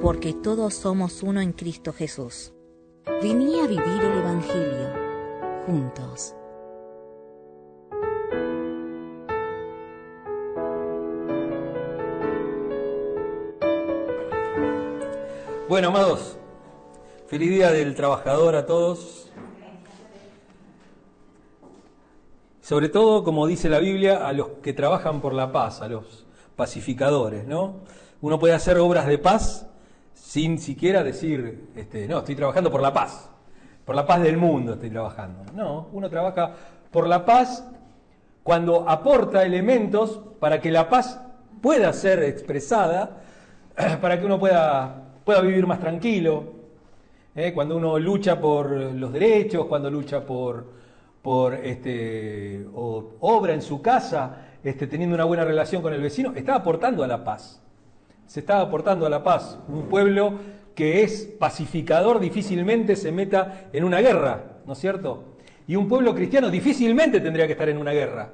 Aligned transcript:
Porque 0.00 0.32
todos 0.32 0.74
somos 0.74 1.22
uno 1.22 1.40
en 1.40 1.52
Cristo 1.52 1.92
Jesús. 1.92 2.52
Vení 3.22 3.60
a 3.60 3.66
vivir 3.66 4.02
el 4.02 4.18
Evangelio 4.18 4.88
juntos. 5.66 6.34
Bueno, 15.68 15.88
amados, 15.88 16.36
feliz 17.28 17.50
día 17.50 17.70
del 17.70 17.94
trabajador 17.94 18.56
a 18.56 18.66
todos. 18.66 19.30
Sobre 22.60 22.88
todo, 22.88 23.22
como 23.22 23.46
dice 23.46 23.68
la 23.68 23.78
Biblia, 23.78 24.26
a 24.26 24.32
los 24.32 24.48
que 24.62 24.72
trabajan 24.72 25.20
por 25.20 25.32
la 25.32 25.52
paz, 25.52 25.80
a 25.80 25.88
los 25.88 26.26
pacificadores, 26.56 27.46
¿no? 27.46 27.80
Uno 28.20 28.38
puede 28.38 28.54
hacer 28.54 28.78
obras 28.78 29.06
de 29.06 29.18
paz 29.18 29.69
sin 30.30 30.60
siquiera 30.60 31.02
decir, 31.02 31.70
este, 31.74 32.06
no, 32.06 32.18
estoy 32.18 32.36
trabajando 32.36 32.70
por 32.70 32.80
la 32.80 32.92
paz, 32.92 33.28
por 33.84 33.96
la 33.96 34.06
paz 34.06 34.22
del 34.22 34.36
mundo 34.36 34.74
estoy 34.74 34.88
trabajando. 34.90 35.42
No, 35.56 35.88
uno 35.92 36.08
trabaja 36.08 36.52
por 36.92 37.08
la 37.08 37.24
paz 37.24 37.66
cuando 38.44 38.88
aporta 38.88 39.42
elementos 39.42 40.20
para 40.38 40.60
que 40.60 40.70
la 40.70 40.88
paz 40.88 41.20
pueda 41.60 41.92
ser 41.92 42.22
expresada, 42.22 43.22
para 44.00 44.20
que 44.20 44.24
uno 44.24 44.38
pueda 44.38 45.00
pueda 45.24 45.40
vivir 45.40 45.66
más 45.66 45.80
tranquilo, 45.80 46.44
¿eh? 47.34 47.52
cuando 47.52 47.76
uno 47.76 47.98
lucha 47.98 48.40
por 48.40 48.70
los 48.70 49.12
derechos, 49.12 49.66
cuando 49.66 49.90
lucha 49.90 50.24
por, 50.24 50.64
por 51.22 51.54
este, 51.54 52.64
obra 52.72 53.52
en 53.52 53.62
su 53.62 53.82
casa, 53.82 54.46
este, 54.62 54.86
teniendo 54.86 55.16
una 55.16 55.24
buena 55.24 55.44
relación 55.44 55.82
con 55.82 55.92
el 55.92 56.00
vecino, 56.00 56.34
está 56.36 56.54
aportando 56.54 57.02
a 57.02 57.08
la 57.08 57.24
paz. 57.24 57.60
Se 58.30 58.38
está 58.38 58.60
aportando 58.60 59.06
a 59.06 59.10
la 59.10 59.24
paz. 59.24 59.58
Un 59.66 59.88
pueblo 59.88 60.34
que 60.76 61.02
es 61.02 61.28
pacificador 61.36 62.20
difícilmente 62.20 62.94
se 62.94 63.10
meta 63.10 63.68
en 63.72 63.82
una 63.82 63.98
guerra, 63.98 64.60
¿no 64.66 64.74
es 64.74 64.78
cierto? 64.78 65.34
Y 65.66 65.74
un 65.74 65.88
pueblo 65.88 66.14
cristiano 66.14 66.48
difícilmente 66.48 67.18
tendría 67.18 67.48
que 67.48 67.54
estar 67.54 67.68
en 67.68 67.78
una 67.78 67.90
guerra. 67.90 68.30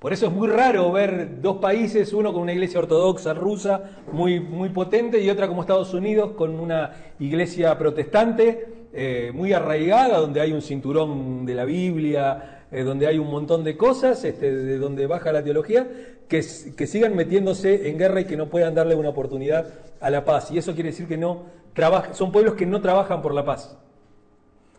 Por 0.00 0.12
eso 0.12 0.26
es 0.26 0.32
muy 0.32 0.48
raro 0.48 0.90
ver 0.90 1.40
dos 1.40 1.58
países, 1.58 2.12
uno 2.12 2.32
con 2.32 2.42
una 2.42 2.52
iglesia 2.52 2.80
ortodoxa 2.80 3.32
rusa 3.32 3.90
muy, 4.10 4.40
muy 4.40 4.70
potente 4.70 5.22
y 5.22 5.30
otra 5.30 5.46
como 5.46 5.60
Estados 5.60 5.94
Unidos 5.94 6.32
con 6.32 6.58
una 6.58 6.94
iglesia 7.20 7.78
protestante 7.78 8.88
eh, 8.92 9.30
muy 9.32 9.52
arraigada, 9.52 10.18
donde 10.18 10.40
hay 10.40 10.52
un 10.52 10.62
cinturón 10.62 11.46
de 11.46 11.54
la 11.54 11.64
Biblia, 11.64 12.61
eh, 12.72 12.82
donde 12.82 13.06
hay 13.06 13.18
un 13.18 13.30
montón 13.30 13.64
de 13.64 13.76
cosas, 13.76 14.24
este, 14.24 14.50
de 14.50 14.78
donde 14.78 15.06
baja 15.06 15.30
la 15.32 15.44
teología, 15.44 15.86
que, 16.28 16.44
que 16.76 16.86
sigan 16.86 17.14
metiéndose 17.14 17.88
en 17.90 17.98
guerra 17.98 18.22
y 18.22 18.24
que 18.24 18.36
no 18.36 18.48
puedan 18.48 18.74
darle 18.74 18.94
una 18.94 19.10
oportunidad 19.10 19.66
a 20.00 20.10
la 20.10 20.24
paz. 20.24 20.50
Y 20.50 20.58
eso 20.58 20.74
quiere 20.74 20.90
decir 20.90 21.06
que 21.06 21.18
no 21.18 21.44
trabajan, 21.74 22.14
son 22.14 22.32
pueblos 22.32 22.54
que 22.54 22.66
no 22.66 22.80
trabajan 22.80 23.22
por 23.22 23.34
la 23.34 23.44
paz. 23.44 23.76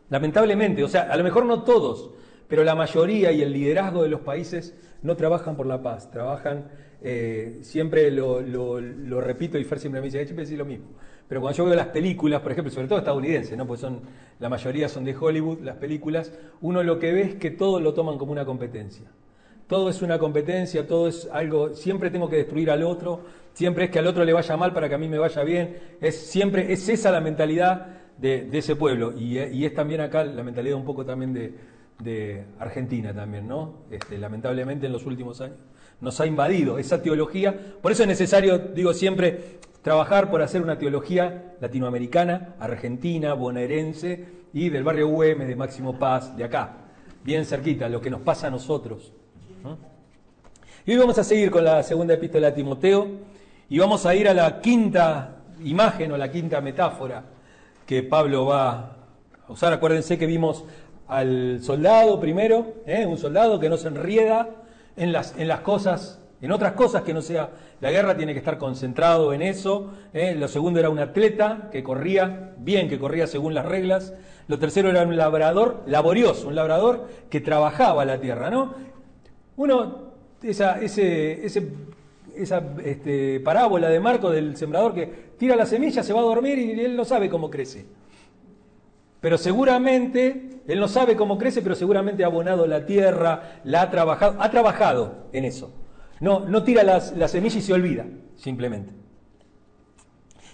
Lamentablemente, 0.10 0.84
o 0.84 0.88
sea, 0.88 1.04
a 1.04 1.16
lo 1.16 1.24
mejor 1.24 1.46
no 1.46 1.64
todos, 1.64 2.12
pero 2.48 2.64
la 2.64 2.76
mayoría 2.76 3.32
y 3.32 3.42
el 3.42 3.54
liderazgo 3.54 4.04
de 4.04 4.10
los 4.10 4.22
países 4.22 4.76
no 5.02 5.16
trabajan 5.16 5.56
por 5.56 5.66
la 5.66 5.82
paz, 5.82 6.12
trabajan, 6.12 6.68
eh, 7.02 7.60
siempre 7.62 8.12
lo, 8.12 8.40
repito 9.22 9.58
y 9.58 9.64
Fer 9.64 9.80
siempre 9.80 10.02
me 10.02 10.06
dice, 10.06 10.24
siempre 10.24 10.46
decir 10.46 10.58
lo 10.58 10.66
mismo. 10.66 10.88
Pero 11.34 11.42
cuando 11.42 11.58
yo 11.58 11.66
veo 11.66 11.74
las 11.74 11.88
películas, 11.88 12.42
por 12.42 12.52
ejemplo, 12.52 12.72
sobre 12.72 12.88
todo 12.88 13.00
estadounidenses, 13.00 13.58
¿no? 13.58 13.66
pues 13.66 13.80
son, 13.80 14.02
la 14.38 14.50
mayoría 14.50 14.88
son 14.88 15.04
de 15.04 15.16
Hollywood, 15.16 15.62
las 15.62 15.78
películas, 15.78 16.32
uno 16.62 16.84
lo 16.84 17.00
que 17.00 17.12
ve 17.12 17.22
es 17.24 17.36
que 17.38 17.50
todo 17.50 17.80
lo 17.80 17.96
toman 17.96 18.20
como 18.20 18.32
una 18.32 18.46
competencia. 18.46 19.08
Todo 19.66 19.90
es 19.90 20.04
una 20.04 20.20
competencia, 20.20 20.86
todo 20.86 21.08
es 21.08 21.28
algo, 21.34 21.74
siempre 21.74 22.12
tengo 22.12 22.30
que 22.30 22.36
destruir 22.36 22.70
al 22.70 22.84
otro, 22.84 23.22
siempre 23.52 23.86
es 23.86 23.90
que 23.90 23.98
al 23.98 24.06
otro 24.06 24.24
le 24.24 24.32
vaya 24.32 24.56
mal 24.58 24.74
para 24.74 24.88
que 24.88 24.94
a 24.94 25.00
mí 25.00 25.10
me 25.10 25.18
vaya 25.18 25.44
bien, 25.44 25.76
es 26.00 26.16
siempre, 26.16 26.72
es 26.72 26.88
esa 26.88 27.10
la 27.10 27.20
mentalidad 27.20 27.88
de, 28.20 28.48
ese 28.52 28.76
pueblo, 28.76 29.12
y, 29.18 29.66
es 29.66 29.74
también 29.74 30.02
acá 30.02 30.24
la 30.24 30.44
mentalidad 30.44 30.78
un 30.78 30.86
poco 30.86 31.04
también 31.04 31.34
de, 31.34 31.52
de 31.98 32.44
Argentina 32.60 33.12
también, 33.12 33.48
¿no? 33.48 33.86
Este, 33.90 34.20
lamentablemente 34.20 34.86
en 34.86 34.92
los 34.92 35.04
últimos 35.08 35.42
años 35.42 35.58
nos 36.00 36.20
ha 36.20 36.28
invadido 36.28 36.78
esa 36.78 37.02
teología. 37.02 37.58
Por 37.82 37.92
eso 37.92 38.04
es 38.04 38.10
necesario, 38.10 38.60
digo 38.60 38.94
siempre, 38.94 39.60
trabajar 39.84 40.32
por 40.32 40.42
hacer 40.42 40.62
una 40.62 40.80
teología 40.80 41.56
latinoamericana, 41.60 42.56
argentina, 42.60 43.34
bonaerense 43.34 44.26
y 44.54 44.70
del 44.70 44.84
barrio 44.84 45.10
UM, 45.10 45.46
de 45.46 45.56
Máximo 45.56 46.00
Paz, 46.00 46.36
de 46.36 46.46
acá, 46.46 46.78
bien 47.24 47.46
cerquita, 47.46 47.90
lo 47.90 48.02
que 48.02 48.10
nos 48.10 48.22
pasa 48.22 48.48
a 48.48 48.50
nosotros. 48.50 49.14
Y 50.86 50.92
hoy 50.92 50.98
vamos 50.98 51.18
a 51.18 51.24
seguir 51.24 51.52
con 51.52 51.66
la 51.66 51.84
segunda 51.84 52.14
epístola 52.14 52.48
de 52.48 52.54
Timoteo 52.54 53.08
y 53.70 53.78
vamos 53.78 54.06
a 54.06 54.16
ir 54.16 54.28
a 54.28 54.34
la 54.34 54.62
quinta 54.62 55.38
imagen 55.64 56.12
o 56.14 56.18
la 56.18 56.32
quinta 56.32 56.62
metáfora 56.62 57.24
que 57.86 58.04
Pablo 58.04 58.46
va 58.46 58.96
a 59.48 59.52
usar. 59.52 59.74
Acuérdense 59.74 60.18
que 60.18 60.26
vimos 60.26 60.64
al 61.08 61.62
soldado 61.62 62.20
primero, 62.22 62.76
¿eh? 62.86 63.06
un 63.06 63.18
soldado 63.18 63.60
que 63.60 63.70
no 63.70 63.76
se 63.76 63.90
enrieda 63.90 64.50
en 64.96 65.12
las, 65.12 65.38
en 65.38 65.50
las 65.50 65.60
cosas, 65.60 66.22
en 66.42 66.52
otras 66.52 66.74
cosas 66.74 67.04
que 67.04 67.14
no 67.14 67.22
sea 67.22 67.50
la 67.84 67.92
guerra, 67.92 68.16
tiene 68.16 68.32
que 68.32 68.40
estar 68.40 68.58
concentrado 68.58 69.34
en 69.34 69.42
eso. 69.42 69.92
¿eh? 70.14 70.36
Lo 70.40 70.48
segundo 70.48 70.80
era 70.80 70.90
un 70.90 71.00
atleta 71.00 71.68
que 71.70 71.84
corría 71.84 72.54
bien, 72.58 72.88
que 72.88 72.98
corría 72.98 73.28
según 73.28 73.54
las 73.54 73.66
reglas. 73.66 74.14
Lo 74.48 74.58
tercero 74.58 74.90
era 74.90 75.04
un 75.04 75.18
labrador 75.18 75.84
laborioso, 75.86 76.48
un 76.48 76.56
labrador 76.56 77.10
que 77.30 77.42
trabajaba 77.42 78.06
la 78.06 78.22
tierra, 78.22 78.50
¿no? 78.50 78.74
Uno, 79.58 80.14
esa, 80.42 80.80
ese, 80.80 81.46
ese, 81.46 81.74
este, 82.86 83.42
parábola 83.42 83.90
de 83.90 84.00
Marco 84.00 84.30
del 84.30 84.56
sembrador 84.56 84.94
que 84.94 85.34
tira 85.38 85.58
la 85.58 85.66
semilla, 85.66 86.04
se 86.04 86.14
va 86.14 86.22
a 86.22 86.24
dormir 86.24 86.58
y 86.60 86.80
él 86.80 86.96
no 86.96 87.04
sabe 87.04 87.30
cómo 87.30 87.50
crece. 87.50 87.86
Pero 89.20 89.38
seguramente, 89.38 90.62
él 90.70 90.80
no 90.80 90.88
sabe 90.88 91.18
cómo 91.18 91.38
crece, 91.38 91.62
pero 91.62 91.76
seguramente 91.76 92.24
ha 92.24 92.28
abonado 92.28 92.66
la 92.66 92.86
tierra, 92.86 93.60
la 93.66 93.82
ha 93.82 93.92
trabajado, 93.92 94.42
ha 94.42 94.50
trabajado 94.50 95.28
en 95.34 95.44
eso. 95.44 95.83
No, 96.24 96.64
tira 96.64 96.84
las, 96.84 97.18
la 97.18 97.28
semilla 97.28 97.58
y 97.58 97.62
se 97.62 97.74
olvida, 97.74 98.06
simplemente. 98.38 98.94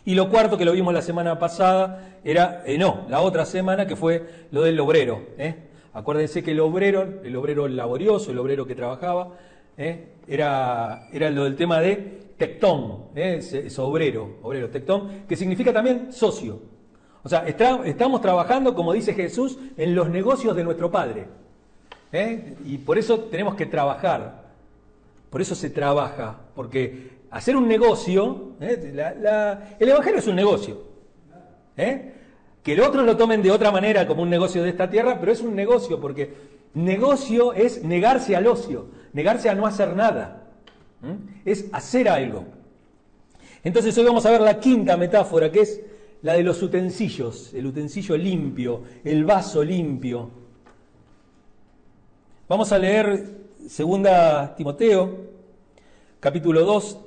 Y 0.03 0.15
lo 0.15 0.27
cuarto 0.27 0.57
que 0.57 0.65
lo 0.65 0.71
vimos 0.71 0.91
la 0.95 1.03
semana 1.03 1.37
pasada 1.37 2.17
era, 2.23 2.63
eh, 2.65 2.79
no, 2.79 3.05
la 3.07 3.21
otra 3.21 3.45
semana 3.45 3.85
que 3.85 3.95
fue 3.95 4.47
lo 4.49 4.63
del 4.63 4.79
obrero. 4.79 5.27
¿eh? 5.37 5.55
Acuérdense 5.93 6.41
que 6.41 6.51
el 6.51 6.59
obrero, 6.59 7.21
el 7.23 7.35
obrero 7.35 7.67
laborioso, 7.67 8.31
el 8.31 8.39
obrero 8.39 8.65
que 8.65 8.73
trabajaba, 8.73 9.35
¿eh? 9.77 10.13
era, 10.27 11.07
era 11.13 11.29
lo 11.29 11.43
del 11.43 11.55
tema 11.55 11.79
de 11.79 12.31
tectón, 12.35 13.09
es, 13.13 13.77
obrero, 13.77 14.37
obrero, 14.41 14.71
tectón, 14.71 15.25
que 15.27 15.35
significa 15.35 15.71
también 15.71 16.11
socio. 16.11 16.63
O 17.21 17.29
sea, 17.29 17.47
estamos 17.47 18.21
trabajando, 18.21 18.73
como 18.73 18.91
dice 18.91 19.13
Jesús, 19.13 19.59
en 19.77 19.93
los 19.93 20.09
negocios 20.09 20.55
de 20.55 20.63
nuestro 20.63 20.89
Padre. 20.89 21.27
¿eh? 22.11 22.55
Y 22.65 22.79
por 22.79 22.97
eso 22.97 23.19
tenemos 23.19 23.53
que 23.53 23.67
trabajar. 23.67 24.38
Por 25.29 25.41
eso 25.41 25.55
se 25.55 25.69
trabaja. 25.69 26.39
Porque 26.55 27.19
hacer 27.31 27.55
un 27.55 27.67
negocio, 27.67 28.53
¿eh? 28.59 29.75
el 29.79 29.89
Evangelio 29.89 30.19
es 30.19 30.27
un 30.27 30.35
negocio. 30.35 30.83
¿eh? 31.77 32.13
Que 32.63 32.75
los 32.75 32.87
otros 32.87 33.05
lo 33.05 33.15
tomen 33.15 33.41
de 33.41 33.51
otra 33.51 33.71
manera 33.71 34.07
como 34.07 34.23
un 34.23 34.29
negocio 34.29 34.63
de 34.63 34.69
esta 34.69 34.89
tierra, 34.89 35.19
pero 35.19 35.31
es 35.31 35.41
un 35.41 35.55
negocio 35.55 35.99
porque 35.99 36.33
negocio 36.73 37.53
es 37.53 37.83
negarse 37.83 38.35
al 38.35 38.47
ocio, 38.47 38.87
negarse 39.13 39.49
a 39.49 39.55
no 39.55 39.65
hacer 39.65 39.95
nada. 39.95 40.47
Es 41.45 41.65
hacer 41.71 42.09
algo. 42.09 42.45
Entonces 43.63 43.97
hoy 43.97 44.05
vamos 44.05 44.25
a 44.25 44.31
ver 44.31 44.41
la 44.41 44.59
quinta 44.59 44.97
metáfora, 44.97 45.51
que 45.51 45.61
es 45.61 45.81
la 46.21 46.33
de 46.33 46.43
los 46.43 46.61
utensilios, 46.61 47.53
el 47.53 47.65
utensilio 47.65 48.17
limpio, 48.17 48.83
el 49.03 49.23
vaso 49.23 49.63
limpio. 49.63 50.29
Vamos 52.47 52.71
a 52.71 52.79
leer 52.79 53.38
segunda 53.69 54.55
Timoteo, 54.55 55.27
capítulo 56.19 56.65
2, 56.65 56.97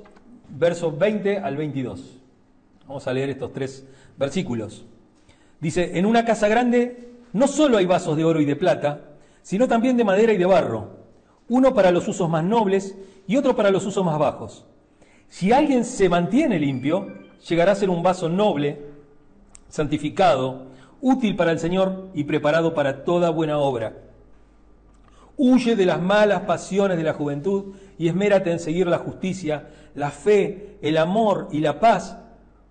versos 0.47 0.97
20 0.97 1.39
al 1.39 1.57
22. 1.57 2.21
Vamos 2.87 3.05
a 3.05 3.13
leer 3.13 3.31
estos 3.31 3.51
tres 3.51 3.85
versículos. 4.17 4.85
Dice, 5.59 5.99
en 5.99 6.05
una 6.05 6.23
casa 6.23 6.47
grande 6.47 7.09
no 7.33 7.47
solo 7.47 7.77
hay 7.77 7.85
vasos 7.85 8.15
de 8.15 8.23
oro 8.23 8.39
y 8.39 8.45
de 8.45 8.55
plata, 8.55 9.01
sino 9.41 9.67
también 9.67 9.97
de 9.97 10.05
madera 10.05 10.31
y 10.31 10.37
de 10.37 10.45
barro, 10.45 10.99
uno 11.49 11.73
para 11.73 11.91
los 11.91 12.07
usos 12.07 12.29
más 12.29 12.45
nobles 12.45 12.95
y 13.27 13.35
otro 13.35 13.57
para 13.57 13.69
los 13.69 13.85
usos 13.85 14.05
más 14.05 14.17
bajos. 14.17 14.65
Si 15.27 15.51
alguien 15.51 15.83
se 15.83 16.07
mantiene 16.07 16.59
limpio, 16.59 17.09
llegará 17.45 17.73
a 17.73 17.75
ser 17.75 17.89
un 17.89 18.01
vaso 18.01 18.29
noble, 18.29 18.79
santificado, 19.67 20.67
útil 21.01 21.35
para 21.35 21.51
el 21.51 21.59
Señor 21.59 22.07
y 22.13 22.23
preparado 22.23 22.73
para 22.73 23.03
toda 23.03 23.31
buena 23.31 23.57
obra. 23.57 24.12
Huye 25.37 25.75
de 25.75 25.85
las 25.85 26.01
malas 26.01 26.41
pasiones 26.41 26.97
de 26.97 27.03
la 27.03 27.13
juventud 27.13 27.73
y 27.97 28.07
esmérate 28.07 28.51
en 28.51 28.59
seguir 28.59 28.87
la 28.87 28.99
justicia, 28.99 29.69
la 29.95 30.11
fe, 30.11 30.77
el 30.81 30.97
amor 30.97 31.47
y 31.51 31.59
la 31.59 31.79
paz, 31.79 32.17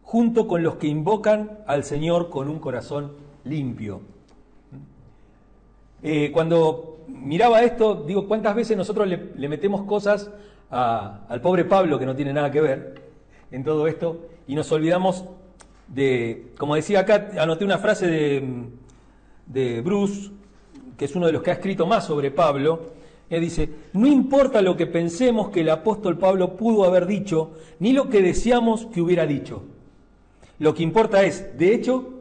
junto 0.03 0.47
con 0.47 0.63
los 0.63 0.77
que 0.77 0.87
invocan 0.87 1.59
al 1.67 1.85
Señor 1.85 2.31
con 2.31 2.49
un 2.49 2.59
corazón 2.59 3.13
limpio. 3.45 4.03
Eh, 6.03 6.31
cuando 6.33 6.93
miraba 7.09 7.63
esto, 7.63 8.05
digo, 8.07 8.27
¿cuántas 8.27 8.55
veces 8.55 8.77
nosotros 8.77 9.07
le, 9.07 9.49
metemos 9.49 9.85
cosas 9.85 10.31
al 10.71 11.41
pobre 11.43 11.65
Pablo 11.65 11.99
que 11.99 12.07
no 12.07 12.17
tiene 12.17 12.33
nada 12.33 12.51
que 12.51 12.61
ver 12.61 13.03
en 13.51 13.63
todo 13.63 13.87
esto 13.87 14.29
y 14.47 14.55
nos 14.55 14.73
olvidamos 14.73 15.25
de, 15.89 16.53
como 16.57 16.75
decía 16.75 17.01
acá, 17.01 17.31
anoté 17.39 17.65
una 17.65 17.79
frase 17.79 18.07
de, 18.07 18.69
de 19.47 19.81
Bruce, 19.83 20.31
que 21.03 21.07
es 21.07 21.17
uno 21.17 21.27
de 21.27 21.33
los 21.33 21.43
que 21.43 21.51
ha 21.51 21.55
escrito 21.55 21.85
más 21.85 22.07
sobre 22.07 22.31
Pablo, 22.31 22.93
él 23.29 23.41
dice, 23.41 23.69
no 23.93 24.07
importa 24.07 24.63
lo 24.63 24.77
que 24.77 24.87
pensemos 24.87 25.51
que 25.51 25.63
el 25.63 25.71
apóstol 25.71 26.17
Pablo 26.17 26.57
pudo 26.57 26.85
haber 26.85 27.07
dicho, 27.07 27.55
ni 27.81 27.93
lo 27.93 28.09
que 28.09 28.23
deseamos 28.23 28.87
que 28.87 29.01
hubiera 29.01 29.27
dicho. 29.27 29.65
Lo 30.61 30.73
que 30.73 30.85
importa 30.85 31.25
es, 31.25 31.59
de 31.59 31.75
hecho, 31.75 32.21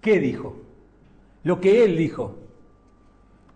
qué 0.00 0.20
dijo, 0.20 0.56
lo 1.42 1.60
que 1.60 1.82
él 1.82 1.96
dijo. 1.96 2.36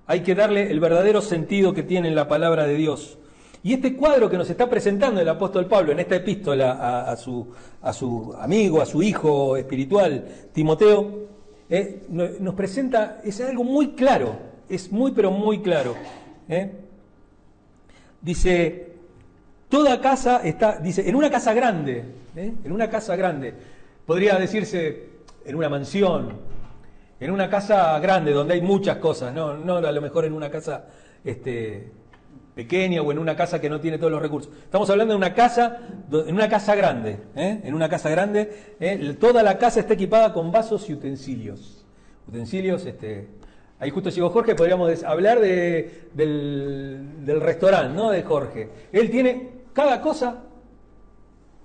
Hay 0.09 0.25
que 0.25 0.35
darle 0.35 0.69
el 0.69 0.81
verdadero 0.81 1.21
sentido 1.21 1.73
que 1.73 1.85
tiene 1.85 2.11
la 2.11 2.27
palabra 2.27 2.67
de 2.67 2.75
Dios. 2.75 3.19
Y 3.63 3.75
este 3.75 3.95
cuadro 3.95 4.29
que 4.29 4.37
nos 4.37 4.51
está 4.51 4.69
presentando 4.69 5.21
el 5.21 5.29
apóstol 5.29 5.67
Pablo 5.67 5.93
en 5.93 6.01
esta 6.01 6.17
epístola 6.17 7.09
a 7.09 7.17
su, 7.17 8.35
amigo, 8.37 8.83
a 8.83 8.87
su 8.87 9.01
hijo 9.01 9.57
espiritual, 9.57 10.25
Timoteo, 10.53 11.40
eh, 11.71 12.03
nos 12.09 12.55
presenta, 12.55 13.21
es 13.25 13.41
algo 13.41 13.63
muy 13.63 13.93
claro, 13.93 14.37
es 14.69 14.91
muy 14.91 15.13
pero 15.13 15.31
muy 15.31 15.63
claro. 15.63 15.95
Eh. 16.49 16.71
Dice, 18.21 18.93
toda 19.69 20.01
casa 20.01 20.41
está, 20.43 20.79
dice, 20.79 21.09
en 21.09 21.15
una 21.15 21.31
casa 21.31 21.55
grande, 21.55 22.05
eh, 22.35 22.53
en 22.65 22.73
una 22.73 22.91
casa 22.91 23.15
grande, 23.15 23.55
podría 24.05 24.37
decirse 24.37 25.11
en 25.45 25.55
una 25.55 25.69
mansión, 25.69 26.33
en 27.21 27.31
una 27.31 27.49
casa 27.49 27.99
grande 28.01 28.33
donde 28.33 28.55
hay 28.55 28.63
muchas 28.63 28.97
cosas, 28.97 29.33
no, 29.33 29.57
no 29.57 29.77
a 29.77 29.93
lo 29.93 30.01
mejor 30.01 30.25
en 30.25 30.33
una 30.33 30.51
casa 30.51 30.87
este, 31.25 31.93
pequeña 32.61 33.01
o 33.01 33.11
en 33.11 33.19
una 33.19 33.35
casa 33.35 33.59
que 33.59 33.71
no 33.71 33.81
tiene 33.81 33.97
todos 33.97 34.13
los 34.13 34.21
recursos. 34.21 34.53
Estamos 34.63 34.91
hablando 34.91 35.15
de 35.15 35.17
una 35.17 35.33
casa, 35.33 35.79
en 36.13 36.35
una 36.35 36.47
casa 36.47 36.75
grande, 36.75 37.19
¿eh? 37.35 37.63
en 37.65 37.73
una 37.73 37.89
casa 37.89 38.11
grande, 38.11 38.75
¿eh? 38.79 39.17
toda 39.19 39.43
la 39.43 39.57
casa 39.57 39.81
está 39.81 39.95
equipada 39.95 40.35
con 40.35 40.53
vasos 40.53 40.91
y 40.91 40.93
utensilios. 40.93 41.87
Utensilios, 42.29 42.85
este, 42.85 43.29
ahí 43.79 43.89
justo 43.89 44.11
llegó 44.11 44.29
Jorge, 44.29 44.55
podríamos 44.55 45.03
hablar 45.05 45.41
de, 45.41 46.11
del, 46.13 47.41
restaurante, 47.41 47.97
¿no? 47.97 48.11
De 48.11 48.23
Jorge. 48.25 48.69
Él 48.93 49.11
tiene 49.11 49.49
cada 49.73 50.03
cosa, 50.03 50.43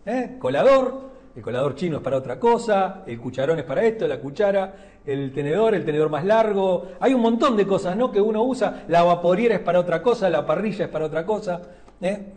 ¿eh? 0.05 0.37
colador, 0.39 1.09
el 1.35 1.41
colador 1.41 1.75
chino 1.75 1.97
es 1.97 2.03
para 2.03 2.15
otra 2.15 2.39
cosa, 2.39 3.03
el 3.05 3.19
cucharón 3.19 3.59
es 3.59 3.65
para 3.65 3.83
esto, 3.83 4.07
la 4.07 4.21
cuchara, 4.21 4.73
el 5.05 5.31
tenedor, 5.33 5.75
el 5.75 5.85
tenedor 5.85 6.09
más 6.09 6.25
largo. 6.25 6.87
Hay 6.99 7.13
un 7.13 7.21
montón 7.21 7.55
de 7.57 7.65
cosas 7.65 7.95
¿no? 7.95 8.11
que 8.11 8.21
uno 8.21 8.43
usa. 8.43 8.85
La 8.87 9.03
vaporiera 9.03 9.55
es 9.55 9.61
para 9.61 9.79
otra 9.79 10.01
cosa, 10.01 10.29
la 10.29 10.45
parrilla 10.45 10.85
es 10.85 10.91
para 10.91 11.05
otra 11.05 11.25
cosa. 11.25 11.61
¿eh? 12.01 12.33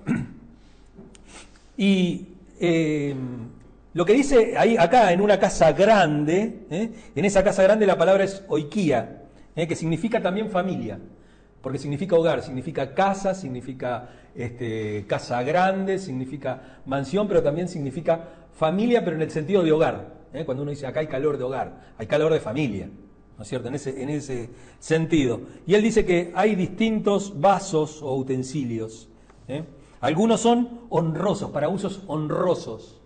Y 1.76 2.26
eh, 2.60 3.14
lo 3.94 4.04
que 4.04 4.12
dice 4.12 4.54
ahí, 4.58 4.76
acá 4.76 5.12
en 5.12 5.20
una 5.20 5.38
casa 5.38 5.72
grande, 5.72 6.66
¿eh? 6.70 6.90
en 7.14 7.24
esa 7.24 7.44
casa 7.44 7.62
grande 7.62 7.86
la 7.86 7.96
palabra 7.96 8.24
es 8.24 8.42
oikía, 8.48 9.22
que 9.54 9.76
significa 9.76 10.20
también 10.20 10.50
familia 10.50 10.98
porque 11.62 11.78
significa 11.78 12.16
hogar, 12.16 12.42
significa 12.42 12.94
casa, 12.94 13.34
significa 13.34 14.08
este, 14.34 15.04
casa 15.06 15.42
grande, 15.42 15.98
significa 15.98 16.80
mansión, 16.86 17.26
pero 17.26 17.42
también 17.42 17.68
significa 17.68 18.20
familia, 18.54 19.04
pero 19.04 19.16
en 19.16 19.22
el 19.22 19.30
sentido 19.30 19.62
de 19.62 19.72
hogar. 19.72 20.17
¿Eh? 20.32 20.44
Cuando 20.44 20.62
uno 20.62 20.70
dice 20.70 20.86
acá 20.86 21.00
hay 21.00 21.06
calor 21.06 21.38
de 21.38 21.44
hogar, 21.44 21.92
hay 21.98 22.06
calor 22.06 22.32
de 22.32 22.40
familia, 22.40 22.88
¿no 23.36 23.42
es 23.42 23.48
cierto? 23.48 23.68
En 23.68 23.74
ese, 23.74 24.02
en 24.02 24.08
ese 24.10 24.50
sentido. 24.78 25.40
Y 25.66 25.74
él 25.74 25.82
dice 25.82 26.04
que 26.04 26.32
hay 26.34 26.54
distintos 26.54 27.40
vasos 27.40 28.02
o 28.02 28.14
utensilios. 28.16 29.08
¿eh? 29.46 29.64
Algunos 30.00 30.40
son 30.40 30.80
honrosos, 30.90 31.50
para 31.50 31.68
usos 31.68 32.02
honrosos. 32.06 33.00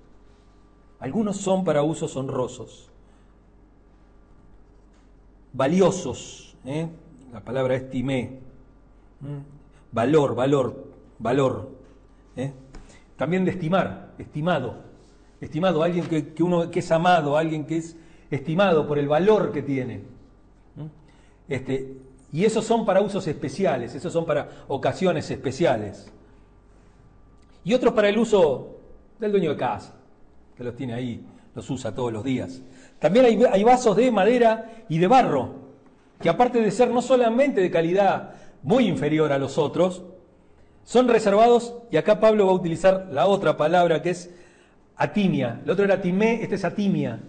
Algunos 1.00 1.36
son 1.36 1.64
para 1.64 1.82
usos 1.82 2.16
honrosos. 2.16 2.88
Valiosos. 5.52 6.56
¿eh? 6.64 6.88
La 7.32 7.40
palabra 7.40 7.74
estimé. 7.74 8.38
Valor, 9.90 10.34
valor, 10.34 10.86
valor. 11.18 11.70
También 13.16 13.44
de 13.44 13.52
estimar, 13.52 14.14
estimado 14.18 14.91
estimado, 15.42 15.82
alguien 15.82 16.06
que, 16.06 16.42
uno 16.42 16.70
que 16.70 16.78
es 16.78 16.92
amado, 16.92 17.36
alguien 17.36 17.66
que 17.66 17.78
es 17.78 17.96
estimado 18.30 18.86
por 18.86 18.98
el 18.98 19.08
valor 19.08 19.52
que 19.52 19.62
tiene. 19.62 20.00
Este, 21.48 21.96
y 22.32 22.44
esos 22.44 22.64
son 22.64 22.86
para 22.86 23.02
usos 23.02 23.26
especiales, 23.26 23.94
esos 23.94 24.12
son 24.12 24.24
para 24.24 24.48
ocasiones 24.68 25.30
especiales. 25.30 26.10
Y 27.64 27.74
otros 27.74 27.92
para 27.92 28.08
el 28.08 28.18
uso 28.18 28.78
del 29.18 29.32
dueño 29.32 29.50
de 29.50 29.56
casa, 29.56 29.96
que 30.56 30.64
los 30.64 30.76
tiene 30.76 30.94
ahí, 30.94 31.26
los 31.54 31.68
usa 31.68 31.94
todos 31.94 32.12
los 32.12 32.24
días. 32.24 32.62
También 32.98 33.26
hay, 33.26 33.42
hay 33.50 33.64
vasos 33.64 33.96
de 33.96 34.10
madera 34.10 34.84
y 34.88 34.98
de 34.98 35.08
barro, 35.08 35.54
que 36.20 36.28
aparte 36.28 36.60
de 36.60 36.70
ser 36.70 36.90
no 36.90 37.02
solamente 37.02 37.60
de 37.60 37.70
calidad 37.70 38.34
muy 38.62 38.86
inferior 38.86 39.32
a 39.32 39.38
los 39.38 39.58
otros, 39.58 40.04
son 40.84 41.08
reservados, 41.08 41.74
y 41.90 41.96
acá 41.96 42.20
Pablo 42.20 42.46
va 42.46 42.52
a 42.52 42.56
utilizar 42.56 43.08
la 43.10 43.26
otra 43.26 43.56
palabra 43.56 44.02
que 44.02 44.10
es 44.10 44.30
atimia. 45.02 45.60
El 45.64 45.70
otro 45.70 45.84
era 45.84 46.00
timé, 46.00 46.42
este 46.42 46.54
es 46.54 46.64
atimia. 46.64 47.20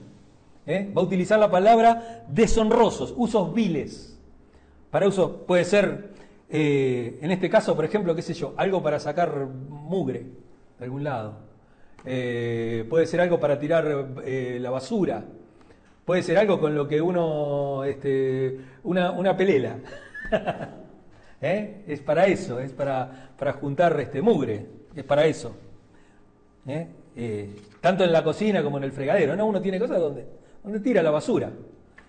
¿eh? 0.66 0.92
Va 0.96 1.02
a 1.02 1.06
utilizar 1.06 1.40
la 1.40 1.50
palabra 1.50 2.26
deshonrosos, 2.28 3.14
usos 3.18 3.54
viles. 3.54 4.20
Para 4.92 5.08
uso 5.08 5.46
puede 5.46 5.66
ser, 5.66 6.12
eh, 6.50 7.18
en 7.22 7.32
este 7.32 7.50
caso, 7.50 7.76
por 7.76 7.86
ejemplo, 7.86 8.16
qué 8.16 8.22
sé 8.22 8.34
yo, 8.34 8.54
algo 8.58 8.84
para 8.84 9.00
sacar 9.00 9.48
mugre 9.70 10.26
de 10.78 10.86
algún 10.86 11.04
lado. 11.04 11.38
Eh, 12.06 12.86
puede 12.90 13.08
ser 13.08 13.22
algo 13.22 13.40
para 13.40 13.58
tirar 13.60 13.86
la 14.26 14.70
basura. 14.70 15.26
Puede 16.06 16.22
ser 16.22 16.38
algo 16.38 16.60
con 16.60 16.76
lo 16.76 16.88
que 16.88 17.02
uno, 17.02 17.84
este, 17.86 18.60
una, 18.84 19.12
una 19.12 19.36
pelela. 19.36 19.78
Es 21.44 22.00
para 22.00 22.26
eso, 22.28 22.58
es 22.62 22.72
para, 22.72 23.34
para 23.38 23.52
juntar 23.52 24.00
este 24.00 24.22
mugre, 24.22 24.66
es 24.96 25.04
para 25.04 25.26
eso. 25.26 25.54
Eh, 26.66 26.88
tanto 27.82 28.04
en 28.04 28.12
la 28.12 28.24
cocina 28.24 28.64
como 28.64 28.78
en 28.78 28.86
el 28.86 28.92
fregadero, 28.92 29.36
¿no? 29.36 29.46
Uno 29.46 29.62
tiene 29.62 29.80
cosas 29.80 30.00
donde, 30.00 30.26
tira 30.82 31.04
la 31.04 31.12
basura. 31.12 31.52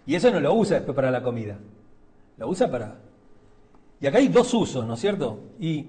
Y 0.07 0.15
eso 0.15 0.31
no 0.31 0.41
lo 0.41 0.55
usa 0.55 0.77
después 0.77 0.95
para 0.95 1.11
la 1.11 1.23
comida. 1.23 1.59
Lo 2.37 2.49
usa 2.49 2.71
para... 2.71 2.97
Y 4.01 4.07
acá 4.07 4.19
hay 4.19 4.29
dos 4.29 4.53
usos, 4.53 4.85
¿no 4.87 4.95
es 4.95 5.01
cierto? 5.01 5.41
Y 5.59 5.89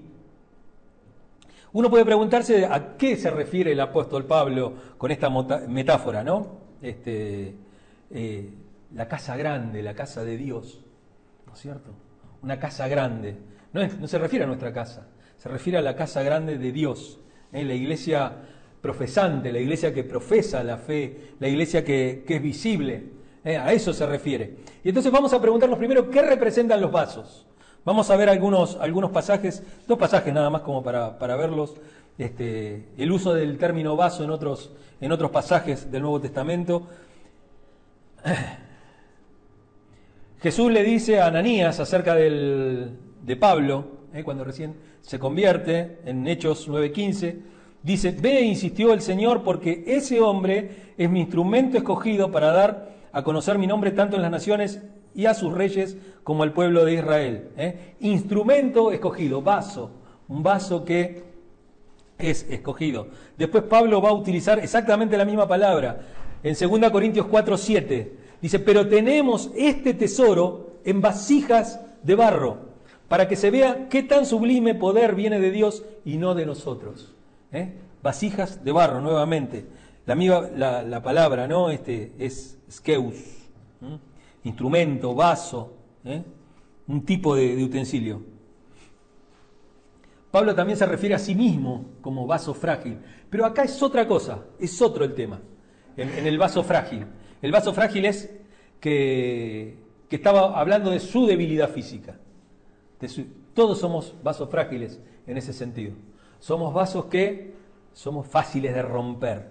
uno 1.72 1.90
puede 1.90 2.04
preguntarse 2.04 2.64
a 2.64 2.96
qué 2.96 3.16
se 3.16 3.30
refiere 3.30 3.72
el 3.72 3.80
apóstol 3.80 4.24
Pablo 4.24 4.72
con 4.96 5.10
esta 5.10 5.28
metáfora, 5.68 6.24
¿no? 6.24 6.60
Este, 6.80 7.54
eh, 8.10 8.50
la 8.94 9.06
casa 9.06 9.36
grande, 9.36 9.82
la 9.82 9.94
casa 9.94 10.24
de 10.24 10.36
Dios, 10.38 10.82
¿no 11.46 11.52
es 11.52 11.58
cierto? 11.58 11.90
Una 12.42 12.58
casa 12.58 12.88
grande. 12.88 13.36
No, 13.72 13.86
no 13.86 14.08
se 14.08 14.18
refiere 14.18 14.44
a 14.44 14.48
nuestra 14.48 14.72
casa, 14.72 15.08
se 15.36 15.48
refiere 15.48 15.78
a 15.78 15.82
la 15.82 15.94
casa 15.94 16.22
grande 16.22 16.56
de 16.56 16.72
Dios. 16.72 17.20
¿eh? 17.52 17.64
La 17.64 17.74
iglesia 17.74 18.32
profesante, 18.86 19.52
la 19.52 19.58
iglesia 19.58 19.92
que 19.92 20.04
profesa 20.04 20.62
la 20.62 20.78
fe, 20.78 21.32
la 21.40 21.48
iglesia 21.48 21.84
que, 21.84 22.24
es 22.24 22.42
visible. 22.42 23.02
¿eh? 23.44 23.56
A 23.56 23.72
eso 23.72 23.92
se 23.92 24.06
refiere. 24.06 24.58
Y 24.84 24.90
entonces 24.90 25.10
vamos 25.10 25.32
a 25.32 25.40
preguntarnos 25.40 25.76
primero 25.76 26.08
qué 26.08 26.22
representan 26.22 26.80
los 26.80 26.92
vasos. 26.92 27.44
Vamos 27.84 28.08
a 28.10 28.16
ver 28.16 28.28
algunos, 28.28 28.76
algunos 28.80 29.10
pasajes, 29.10 29.64
dos 29.88 29.98
pasajes 29.98 30.32
nada 30.32 30.50
más 30.50 30.62
como 30.62 30.84
para, 30.84 31.18
para 31.18 31.34
verlos. 31.34 31.74
Este, 32.16 32.90
el 32.96 33.10
uso 33.10 33.34
del 33.34 33.58
término 33.58 33.96
vaso 33.96 34.22
en 34.22 34.30
otros, 34.30 34.70
en 35.00 35.10
otros 35.10 35.32
pasajes 35.32 35.90
del 35.90 36.02
Nuevo 36.02 36.20
Testamento. 36.20 36.86
Jesús 40.40 40.70
le 40.70 40.84
dice 40.84 41.20
a 41.20 41.26
Ananías 41.26 41.80
acerca 41.80 42.14
del, 42.14 42.96
de 43.20 43.36
Pablo, 43.36 43.84
¿eh? 44.14 44.22
cuando 44.22 44.44
recién 44.44 44.76
se 45.00 45.18
convierte, 45.18 45.98
en 46.04 46.24
Hechos 46.28 46.68
9:15, 46.68 47.55
Dice, 47.86 48.10
ve, 48.10 48.40
insistió 48.40 48.92
el 48.92 49.00
Señor, 49.00 49.44
porque 49.44 49.84
ese 49.86 50.20
hombre 50.20 50.92
es 50.98 51.08
mi 51.08 51.20
instrumento 51.20 51.78
escogido 51.78 52.32
para 52.32 52.50
dar 52.50 52.96
a 53.12 53.22
conocer 53.22 53.58
mi 53.58 53.68
nombre 53.68 53.92
tanto 53.92 54.16
en 54.16 54.22
las 54.22 54.30
naciones 54.32 54.82
y 55.14 55.26
a 55.26 55.34
sus 55.34 55.54
reyes 55.54 55.96
como 56.24 56.42
al 56.42 56.52
pueblo 56.52 56.84
de 56.84 56.94
Israel. 56.94 57.50
¿eh? 57.56 57.94
Instrumento 58.00 58.90
escogido, 58.90 59.40
vaso, 59.40 59.92
un 60.26 60.42
vaso 60.42 60.84
que 60.84 61.22
es 62.18 62.50
escogido. 62.50 63.06
Después 63.38 63.62
Pablo 63.62 64.02
va 64.02 64.08
a 64.08 64.14
utilizar 64.14 64.58
exactamente 64.58 65.16
la 65.16 65.24
misma 65.24 65.46
palabra 65.46 66.00
en 66.42 66.56
2 66.58 66.90
Corintios 66.90 67.26
4, 67.26 67.56
7. 67.56 68.16
Dice, 68.42 68.58
pero 68.58 68.88
tenemos 68.88 69.52
este 69.56 69.94
tesoro 69.94 70.72
en 70.84 71.00
vasijas 71.00 71.78
de 72.02 72.16
barro, 72.16 72.58
para 73.06 73.28
que 73.28 73.36
se 73.36 73.52
vea 73.52 73.86
qué 73.88 74.02
tan 74.02 74.26
sublime 74.26 74.74
poder 74.74 75.14
viene 75.14 75.38
de 75.38 75.52
Dios 75.52 75.84
y 76.04 76.16
no 76.16 76.34
de 76.34 76.46
nosotros. 76.46 77.15
¿Eh? 77.52 77.74
Vasijas 78.02 78.64
de 78.64 78.72
barro, 78.72 79.00
nuevamente. 79.00 79.66
La, 80.06 80.14
misma, 80.14 80.42
la, 80.42 81.02
palabra, 81.02 81.48
¿no? 81.48 81.70
Este 81.70 82.12
es 82.18 82.58
skeus, 82.70 83.16
instrumento, 84.44 85.14
vaso, 85.14 85.76
¿eh? 86.04 86.22
un 86.86 87.04
tipo 87.04 87.34
de 87.34 87.62
utensilio. 87.62 88.22
Pablo 90.30 90.54
también 90.54 90.76
se 90.76 90.86
refiere 90.86 91.14
a 91.14 91.18
sí 91.18 91.34
mismo 91.34 91.86
como 92.00 92.26
vaso 92.26 92.54
frágil. 92.54 92.98
Pero 93.30 93.46
acá 93.46 93.64
es 93.64 93.82
otra 93.82 94.06
cosa, 94.06 94.44
es 94.58 94.80
otro 94.80 95.04
el 95.04 95.14
tema, 95.14 95.40
en, 95.96 96.26
el 96.26 96.38
vaso 96.38 96.62
frágil. 96.62 97.06
El 97.42 97.52
vaso 97.52 97.72
frágil 97.72 98.04
es 98.04 98.30
que, 98.80 99.78
estaba 100.10 100.58
hablando 100.58 100.90
de 100.90 101.00
su 101.00 101.26
debilidad 101.26 101.70
física. 101.70 102.18
todos 103.54 103.78
somos 103.78 104.14
vasos 104.22 104.48
frágiles 104.50 105.00
en 105.26 105.36
ese 105.36 105.52
sentido. 105.52 105.94
Somos 106.38 106.72
vasos 106.72 107.06
que 107.06 107.54
somos 107.92 108.26
fáciles 108.26 108.74
de 108.74 108.82
romper, 108.82 109.48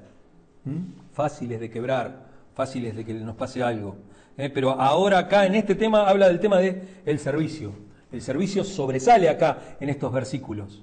fáciles 1.13 1.60
de 1.60 1.70
quebrar, 1.70 2.27
fáciles 2.54 2.96
de 2.96 3.06
que 3.06 3.13
nos 3.13 3.36
pase 3.36 3.63
algo. 3.63 3.96
¿eh? 4.38 4.50
Pero 4.50 4.72
ahora 4.72 5.20
acá 5.20 5.46
en 5.46 5.56
este 5.56 5.75
tema 5.75 6.08
habla 6.08 6.27
del 6.27 6.39
tema 6.39 6.60
del 6.60 6.82
el 7.06 7.20
servicio 7.20 7.86
el 8.15 8.22
servicio 8.22 8.63
sobresale 8.63 9.27
acá 9.27 9.75
en 9.80 9.89
estos 9.89 10.12
versículos. 10.12 10.82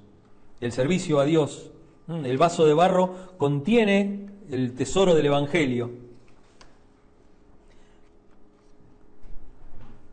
El 0.60 0.70
servicio 0.70 1.18
a 1.18 1.24
Dios. 1.24 1.70
El 2.06 2.36
vaso 2.36 2.66
de 2.66 2.74
barro 2.74 3.36
contiene 3.38 4.26
el 4.50 4.74
tesoro 4.74 5.14
del 5.14 5.26
Evangelio. 5.26 5.90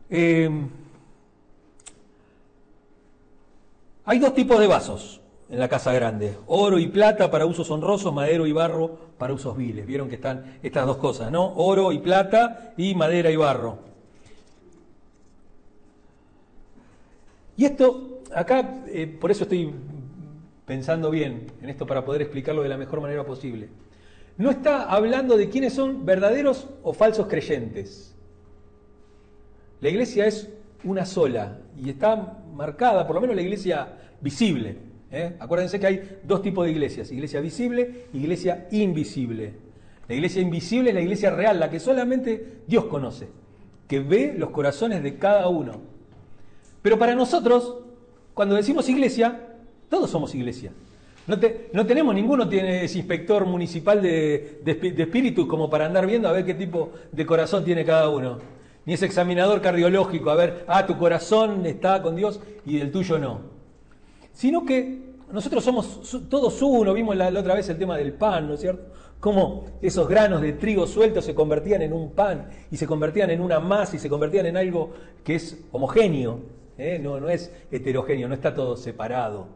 Em, 0.08 0.70
hay 4.06 4.18
dos 4.18 4.34
tipos 4.34 4.58
de 4.58 4.66
vasos 4.66 5.19
en 5.50 5.58
la 5.58 5.68
casa 5.68 5.92
grande, 5.92 6.36
oro 6.46 6.78
y 6.78 6.86
plata 6.86 7.30
para 7.30 7.44
usos 7.44 7.68
honrosos, 7.70 8.14
madero 8.14 8.46
y 8.46 8.52
barro 8.52 8.96
para 9.18 9.34
usos 9.34 9.56
viles. 9.56 9.84
Vieron 9.84 10.08
que 10.08 10.14
están 10.14 10.58
estas 10.62 10.86
dos 10.86 10.96
cosas, 10.96 11.32
¿no? 11.32 11.54
Oro 11.56 11.90
y 11.90 11.98
plata 11.98 12.72
y 12.76 12.94
madera 12.94 13.30
y 13.30 13.36
barro. 13.36 13.78
Y 17.56 17.64
esto, 17.64 18.22
acá, 18.32 18.84
eh, 18.86 19.06
por 19.06 19.32
eso 19.32 19.42
estoy 19.42 19.74
pensando 20.66 21.10
bien 21.10 21.48
en 21.60 21.68
esto 21.68 21.84
para 21.84 22.04
poder 22.04 22.22
explicarlo 22.22 22.62
de 22.62 22.68
la 22.68 22.78
mejor 22.78 23.00
manera 23.00 23.24
posible. 23.24 23.68
No 24.38 24.50
está 24.50 24.84
hablando 24.84 25.36
de 25.36 25.50
quiénes 25.50 25.74
son 25.74 26.06
verdaderos 26.06 26.68
o 26.84 26.92
falsos 26.92 27.26
creyentes. 27.26 28.14
La 29.80 29.88
iglesia 29.88 30.26
es 30.26 30.48
una 30.84 31.04
sola 31.04 31.58
y 31.76 31.90
está 31.90 32.38
marcada, 32.54 33.06
por 33.06 33.16
lo 33.16 33.20
menos 33.20 33.34
la 33.34 33.42
iglesia 33.42 33.98
visible. 34.20 34.89
¿Eh? 35.10 35.36
Acuérdense 35.38 35.80
que 35.80 35.86
hay 35.86 36.18
dos 36.22 36.42
tipos 36.42 36.64
de 36.66 36.72
iglesias, 36.72 37.10
iglesia 37.10 37.40
visible 37.40 38.06
y 38.12 38.18
iglesia 38.18 38.68
invisible. 38.70 39.52
La 40.08 40.14
iglesia 40.14 40.42
invisible 40.42 40.90
es 40.90 40.94
la 40.94 41.02
iglesia 41.02 41.30
real, 41.30 41.60
la 41.60 41.70
que 41.70 41.78
solamente 41.78 42.62
Dios 42.66 42.86
conoce, 42.86 43.28
que 43.86 44.00
ve 44.00 44.34
los 44.36 44.50
corazones 44.50 45.02
de 45.02 45.16
cada 45.18 45.48
uno. 45.48 45.80
Pero 46.82 46.98
para 46.98 47.14
nosotros, 47.14 47.76
cuando 48.34 48.56
decimos 48.56 48.88
iglesia, 48.88 49.40
todos 49.88 50.10
somos 50.10 50.34
iglesia. 50.34 50.72
No, 51.72 51.86
tenemos, 51.86 52.12
ninguno 52.12 52.48
tiene 52.48 52.84
ese 52.84 52.98
inspector 52.98 53.46
municipal 53.46 54.02
de, 54.02 54.60
de, 54.64 55.02
espíritu 55.02 55.46
como 55.46 55.70
para 55.70 55.86
andar 55.86 56.04
viendo 56.04 56.28
a 56.28 56.32
ver 56.32 56.44
qué 56.44 56.54
tipo 56.54 56.90
de 57.12 57.24
corazón 57.24 57.64
tiene 57.64 57.84
cada 57.84 58.08
uno. 58.08 58.38
Ni 58.84 58.94
ese 58.94 59.06
examinador 59.06 59.60
cardiológico, 59.60 60.30
a 60.30 60.34
ver, 60.34 60.64
ah, 60.66 60.86
tu 60.86 60.98
corazón 60.98 61.66
está 61.66 62.02
con 62.02 62.16
Dios 62.16 62.40
y 62.66 62.80
el 62.80 62.90
tuyo 62.90 63.18
no. 63.18 63.59
Sino 64.40 64.64
que 64.64 64.98
nosotros 65.30 65.62
somos 65.62 66.00
todos 66.30 66.62
uno, 66.62 66.94
vimos 66.94 67.14
la, 67.14 67.28
otra 67.28 67.54
vez 67.54 67.68
el 67.68 67.76
tema 67.76 67.98
del 67.98 68.14
pan, 68.14 68.48
¿no 68.48 68.54
es 68.54 68.60
cierto? 68.60 68.90
Cómo 69.20 69.66
esos 69.82 70.08
granos 70.08 70.40
de 70.40 70.54
trigo 70.54 70.86
sueltos 70.86 71.26
se 71.26 71.34
convertían 71.34 71.82
en 71.82 71.92
un 71.92 72.12
pan 72.12 72.48
y 72.70 72.78
se 72.78 72.86
convertían 72.86 73.28
en 73.28 73.42
una 73.42 73.60
masa 73.60 73.96
y 73.96 73.98
se 73.98 74.08
convertían 74.08 74.46
en 74.46 74.56
algo 74.56 74.94
que 75.22 75.34
es 75.34 75.58
homogéneo. 75.72 76.40
¿eh? 76.78 76.98
no, 76.98 77.20
no 77.20 77.28
es 77.28 77.52
heterogéneo, 77.70 78.28
no 78.28 78.34
está 78.34 78.54
todo 78.54 78.78
separado, 78.78 79.46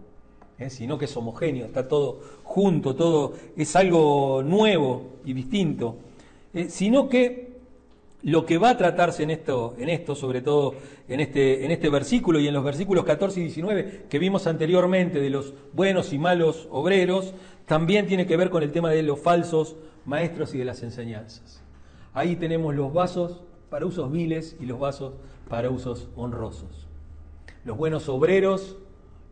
¿eh? 0.59 0.69
sino 0.69 0.99
que 0.99 1.07
es 1.07 1.17
homogéneo, 1.17 1.65
está 1.65 1.89
todo 1.89 2.21
junto, 2.43 2.95
todo 2.95 3.33
es 3.57 3.75
algo 3.77 4.43
nuevo 4.45 5.15
y 5.25 5.33
distinto, 5.33 5.97
¿eh? 6.53 6.69
sino 6.69 7.09
que 7.09 7.44
lo 8.25 8.45
que 8.45 8.59
va 8.59 8.71
a 8.71 8.77
tratarse 8.77 9.23
en 9.23 9.31
esto, 9.31 9.77
en 9.79 9.89
esto 9.89 10.15
sobre 10.15 10.41
todo 10.41 10.75
en 11.09 11.21
este, 11.21 11.65
en 11.65 11.71
este 11.71 11.89
versículo 11.89 12.41
y 12.41 12.49
en 12.49 12.55
los 12.55 12.65
versículos 12.65 13.05
14 13.05 13.39
y 13.41 13.43
19 13.45 14.07
que 14.09 14.19
vimos 14.19 14.47
anteriormente 14.47 15.21
de 15.21 15.31
los 15.31 15.55
buenos 15.73 16.13
y 16.13 16.19
malos 16.19 16.67
obreros, 16.71 17.35
también 17.67 18.07
tiene 18.07 18.27
que 18.27 18.37
ver 18.37 18.51
con 18.51 18.63
el 18.63 18.73
tema 18.73 18.91
de 18.91 19.03
los 19.03 19.21
falsos 19.21 19.77
maestros 20.05 20.55
y 20.55 20.59
de 20.59 20.65
las 20.65 20.83
enseñanzas. 20.83 21.63
Ahí 22.13 22.37
tenemos 22.37 22.75
los 22.75 22.93
vasos 22.93 23.43
para 23.71 23.87
usos 23.87 24.11
viles 24.11 24.57
y 24.61 24.67
los 24.67 24.79
vasos 24.81 25.15
para 25.49 25.71
usos 25.71 26.09
honrosos 26.17 26.85
los 27.65 27.77
buenos 27.77 28.09
obreros, 28.09 28.77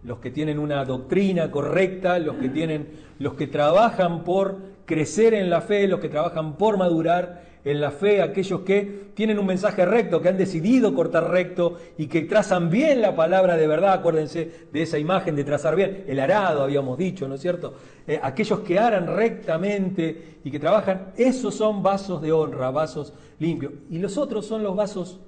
los 0.02 0.18
que 0.18 0.30
tienen 0.30 0.58
una 0.58 0.84
doctrina 0.84 1.50
correcta, 1.50 2.18
los 2.18 2.36
que 2.36 2.48
tienen, 2.48 2.88
los 3.18 3.34
que 3.34 3.46
trabajan 3.46 4.24
por 4.24 4.58
crecer 4.84 5.34
en 5.34 5.48
la 5.48 5.60
fe, 5.60 5.86
los 5.86 6.00
que 6.00 6.08
trabajan 6.08 6.56
por 6.56 6.76
madurar 6.76 7.51
en 7.64 7.80
la 7.80 7.90
fe, 7.90 8.22
aquellos 8.22 8.60
que 8.62 9.12
tienen 9.14 9.38
un 9.38 9.46
mensaje 9.46 9.84
recto, 9.84 10.20
que 10.20 10.28
han 10.28 10.36
decidido 10.36 10.94
cortar 10.94 11.30
recto 11.30 11.78
y 11.96 12.06
que 12.06 12.22
trazan 12.22 12.70
bien 12.70 13.00
la 13.00 13.14
palabra 13.14 13.56
de 13.56 13.66
verdad, 13.66 13.92
acuérdense 13.92 14.66
de 14.72 14.82
esa 14.82 14.98
imagen 14.98 15.36
de 15.36 15.44
trazar 15.44 15.76
bien, 15.76 16.04
el 16.08 16.18
arado 16.18 16.62
habíamos 16.62 16.98
dicho, 16.98 17.28
¿no 17.28 17.36
es 17.36 17.40
cierto? 17.40 17.74
Eh, 18.06 18.18
aquellos 18.20 18.60
que 18.60 18.78
aran 18.78 19.06
rectamente 19.06 20.38
y 20.42 20.50
que 20.50 20.58
trabajan, 20.58 21.12
esos 21.16 21.54
son 21.54 21.82
vasos 21.82 22.20
de 22.20 22.32
honra, 22.32 22.70
vasos 22.70 23.12
limpios. 23.38 23.72
Y 23.90 23.98
los 23.98 24.18
otros 24.18 24.46
son 24.46 24.62
los 24.62 24.74
vasos 24.74 25.20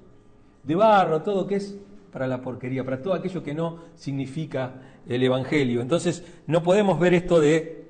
de 0.63 0.75
barro, 0.75 1.21
todo 1.21 1.47
que 1.47 1.55
es 1.55 1.75
para 2.11 2.27
la 2.27 2.41
porquería, 2.41 2.83
para 2.83 3.01
todo 3.01 3.13
aquello 3.13 3.43
que 3.43 3.53
no 3.53 3.79
significa 3.95 4.73
el 5.07 5.23
Evangelio. 5.23 5.81
Entonces 5.81 6.23
no 6.47 6.63
podemos 6.63 6.99
ver 6.99 7.13
esto 7.13 7.39
de, 7.39 7.85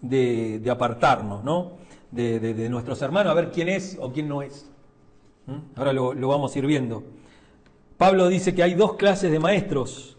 de, 0.00 0.70
apartarnos, 0.70 1.44
¿no? 1.44 1.79
De, 2.10 2.68
nuestros 2.68 3.00
hermanos, 3.02 3.30
a 3.30 3.34
ver 3.34 3.50
quién 3.50 3.68
es 3.68 3.96
o 4.00 4.12
quién 4.12 4.28
no 4.28 4.42
es. 4.42 4.68
¿Mm? 5.46 5.78
Ahora 5.78 5.92
lo, 5.92 6.28
vamos 6.28 6.54
a 6.54 6.58
ir 6.58 6.66
viendo. 6.66 7.04
Pablo 7.96 8.28
dice 8.28 8.54
que 8.54 8.62
hay 8.62 8.74
dos 8.74 8.94
clases 8.94 9.30
de 9.30 9.38
maestros, 9.38 10.16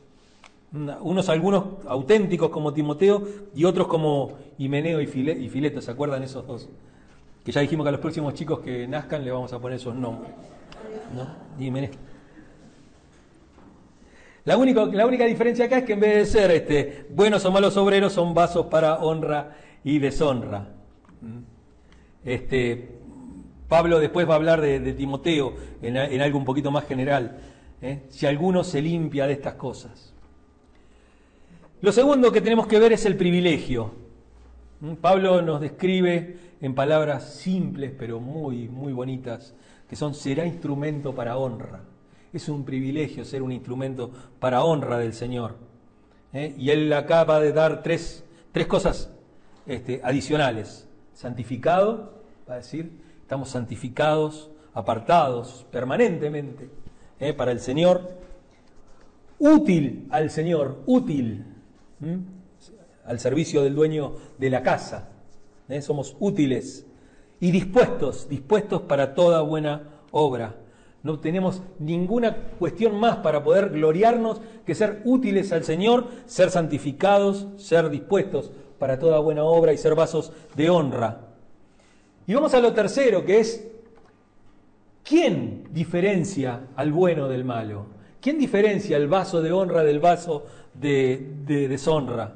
unos 0.72 1.28
algunos 1.28 1.66
auténticos 1.86 2.50
como 2.50 2.74
Timoteo 2.74 3.28
y 3.54 3.66
otros 3.66 3.88
como 3.88 4.38
Himeneo 4.58 5.02
y, 5.02 5.08
Fileto, 5.08 5.82
¿se 5.82 5.92
acuerdan 5.92 6.24
esos 6.24 6.48
dos? 6.48 6.70
Que 7.44 7.52
ya 7.52 7.62
dijimos 7.62 7.84
que 7.84 7.90
a 7.90 7.92
los 7.92 8.02
próximos 8.02 8.36
chicos 8.36 8.60
que 8.60 8.88
nazcan 8.88 9.26
le 9.26 9.32
vamos 9.32 9.52
a 9.52 9.60
poner 9.60 9.78
esos 9.78 9.96
nombres. 9.96 10.32
¿no? 11.16 11.28
La, 14.44 14.56
la 14.56 15.06
única 15.06 15.26
diferencia 15.26 15.66
acá 15.66 15.80
es 15.80 15.84
que 15.84 15.94
en 15.94 16.00
vez 16.00 16.16
de 16.16 16.26
ser 16.26 16.52
este, 16.52 17.06
buenos 17.12 17.46
o 17.46 17.52
malos 17.52 17.78
obreros, 17.78 18.14
son 18.14 18.34
vasos 18.34 18.68
para 18.68 19.00
honra 19.00 19.56
y 19.84 20.00
deshonra. 20.00 20.70
¿Mm? 21.22 21.51
Este, 22.24 23.00
Pablo 23.72 24.00
después 24.00 24.28
va 24.28 24.34
a 24.34 24.36
hablar 24.36 24.60
de, 24.60 24.94
Timoteo 24.94 25.56
en, 25.82 25.98
algo 26.22 26.38
un 26.38 26.44
poquito 26.44 26.72
más 26.72 26.86
general. 26.86 27.40
¿eh? 27.82 28.04
Si 28.10 28.26
alguno 28.26 28.66
se 28.66 28.82
limpia 28.82 29.28
de 29.28 29.34
estas 29.34 29.54
cosas. 29.54 30.14
Lo 31.82 31.92
segundo 31.92 32.32
que 32.32 32.42
tenemos 32.42 32.68
que 32.68 32.80
ver 32.80 32.92
es 32.94 33.06
el 33.06 33.16
privilegio. 33.16 33.94
¿Mm? 34.82 34.96
Pablo 34.96 35.42
nos 35.42 35.62
describe 35.62 36.38
en 36.60 36.76
palabras 36.76 37.34
simples 37.36 37.94
pero 37.98 38.20
muy, 38.20 38.68
muy 38.68 38.94
bonitas, 38.94 39.56
que 39.90 39.96
son 39.96 40.14
será 40.14 40.46
instrumento 40.46 41.16
para 41.16 41.38
honra. 41.38 41.82
Es 42.34 42.50
un 42.50 42.66
privilegio 42.66 43.26
ser 43.26 43.42
un 43.42 43.52
instrumento 43.52 44.12
para 44.40 44.64
honra 44.64 45.00
del 45.00 45.14
Señor. 45.14 45.56
¿eh? 46.34 46.54
Y 46.58 46.70
Él 46.70 46.92
acaba 46.92 47.40
de 47.40 47.54
dar 47.54 47.84
tres, 47.84 48.26
tres 48.52 48.68
cosas 48.68 49.10
este, 49.66 50.02
adicionales. 50.04 50.88
Santificado, 51.22 52.14
va 52.50 52.56
a 52.56 52.58
decir, 52.58 53.00
estamos 53.22 53.50
santificados, 53.50 54.50
apartados 54.74 55.68
permanentemente 55.70 56.72
¿eh? 57.20 57.32
para 57.34 57.52
el 57.52 57.60
Señor. 57.60 58.10
Útil 59.38 60.08
al 60.10 60.32
Señor, 60.32 60.82
útil 60.88 61.46
al 63.06 63.20
servicio 63.20 63.62
del 63.62 63.76
dueño 63.76 64.16
de 64.40 64.50
la 64.50 64.64
casa. 64.64 65.10
¿eh? 65.70 65.84
Somos 65.84 66.18
útiles 66.20 66.88
y 67.40 67.52
dispuestos, 67.52 68.28
dispuestos 68.28 68.82
para 68.82 69.14
toda 69.14 69.42
buena 69.42 69.90
obra. 70.10 70.56
No 71.04 71.20
tenemos 71.20 71.62
ninguna 71.78 72.36
cuestión 72.58 73.00
más 73.00 73.18
para 73.18 73.44
poder 73.44 73.70
gloriarnos 73.70 74.42
que 74.66 74.74
ser 74.74 75.04
útiles 75.06 75.52
al 75.52 75.66
Señor, 75.66 76.08
ser 76.26 76.50
santificados, 76.50 77.46
ser 77.58 77.92
dispuestos 77.92 78.52
para 78.82 78.98
toda 78.98 79.20
buena 79.20 79.44
obra 79.44 79.72
y 79.74 79.78
ser 79.78 79.94
vasos 79.94 80.34
de 80.56 80.68
honra. 80.72 81.20
Y 82.26 82.34
vamos 82.34 82.52
a 82.56 82.60
lo 82.60 82.74
tercero, 82.74 83.24
que 83.24 83.40
es, 83.40 83.64
¿quién 85.04 85.66
diferencia 85.70 86.62
al 86.76 86.92
bueno 86.92 87.28
del 87.28 87.46
malo? 87.46 87.86
¿Quién 88.20 88.40
diferencia 88.40 88.98
el 88.98 89.08
vaso 89.08 89.40
de 89.40 89.52
honra 89.52 89.84
del 89.84 90.00
vaso 90.00 90.48
de, 90.74 91.34
de 91.46 91.68
deshonra? 91.68 92.34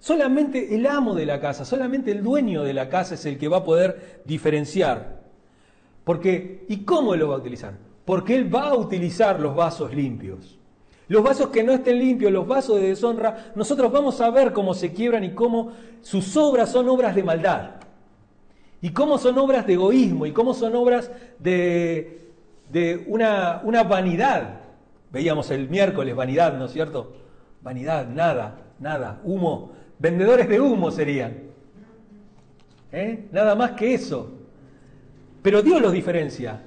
Solamente 0.00 0.74
el 0.74 0.84
amo 0.86 1.14
de 1.14 1.24
la 1.24 1.38
casa, 1.38 1.64
solamente 1.64 2.10
el 2.10 2.24
dueño 2.24 2.64
de 2.64 2.74
la 2.74 2.88
casa 2.88 3.14
es 3.14 3.24
el 3.24 3.38
que 3.38 3.46
va 3.46 3.58
a 3.58 3.64
poder 3.64 4.22
diferenciar. 4.24 5.20
Porque, 6.02 6.64
¿y 6.68 6.78
cómo 6.78 7.14
lo 7.14 7.28
va 7.28 7.36
a 7.36 7.38
utilizar? 7.38 7.74
Porque 8.04 8.34
él 8.34 8.52
va 8.52 8.70
a 8.70 8.74
utilizar 8.74 9.38
los 9.38 9.54
vasos 9.54 9.94
limpios. 9.94 10.58
Los 11.08 11.22
vasos 11.22 11.48
que 11.48 11.62
no 11.62 11.72
estén 11.72 11.98
limpios, 11.98 12.32
los 12.32 12.46
vasos 12.46 12.80
de 12.80 12.88
deshonra, 12.88 13.52
nosotros 13.54 13.92
vamos 13.92 14.20
a 14.20 14.30
ver 14.30 14.52
cómo 14.52 14.72
se 14.74 14.92
quiebran 14.92 15.24
y 15.24 15.32
cómo 15.32 15.72
sus 16.00 16.36
obras 16.36 16.70
son 16.70 16.88
obras 16.88 17.14
de 17.14 17.22
maldad. 17.22 17.70
Y 18.80 18.90
cómo 18.90 19.18
son 19.18 19.38
obras 19.38 19.66
de 19.66 19.74
egoísmo 19.74 20.26
y 20.26 20.32
cómo 20.32 20.54
son 20.54 20.74
obras 20.74 21.10
de, 21.38 22.20
una 23.06 23.82
vanidad. 23.82 24.60
Veíamos 25.10 25.50
el 25.50 25.68
miércoles 25.68 26.14
vanidad, 26.16 26.56
¿no 26.58 26.66
es 26.66 26.72
cierto? 26.72 27.14
Vanidad, 27.62 28.08
nada, 28.08 28.56
nada, 28.80 29.20
humo. 29.24 29.72
Vendedores 29.98 30.48
de 30.48 30.60
humo 30.60 30.90
serían. 30.90 31.34
¿Eh? 32.92 33.26
Nada 33.32 33.54
más 33.54 33.72
que 33.72 33.94
eso. 33.94 34.30
Pero 35.42 35.62
Dios 35.62 35.80
los 35.80 35.92
diferencia. 35.92 36.62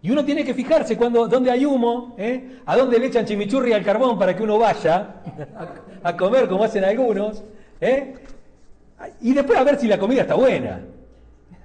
Y 0.00 0.10
uno 0.10 0.24
tiene 0.24 0.44
que 0.44 0.54
fijarse 0.54 0.96
cuando, 0.96 1.26
dónde 1.26 1.50
hay 1.50 1.64
humo, 1.64 2.14
¿eh? 2.18 2.60
a 2.66 2.76
dónde 2.76 2.98
le 2.98 3.06
echan 3.06 3.24
chimichurri 3.24 3.72
al 3.72 3.84
carbón 3.84 4.18
para 4.18 4.36
que 4.36 4.42
uno 4.42 4.58
vaya 4.58 5.22
a, 6.02 6.16
comer 6.16 6.48
como 6.48 6.64
hacen 6.64 6.84
algunos. 6.84 7.42
¿eh? 7.80 8.14
Y 9.20 9.34
después 9.34 9.58
a 9.58 9.64
ver 9.64 9.78
si 9.78 9.88
la 9.88 9.98
comida 9.98 10.22
está 10.22 10.34
buena. 10.34 10.80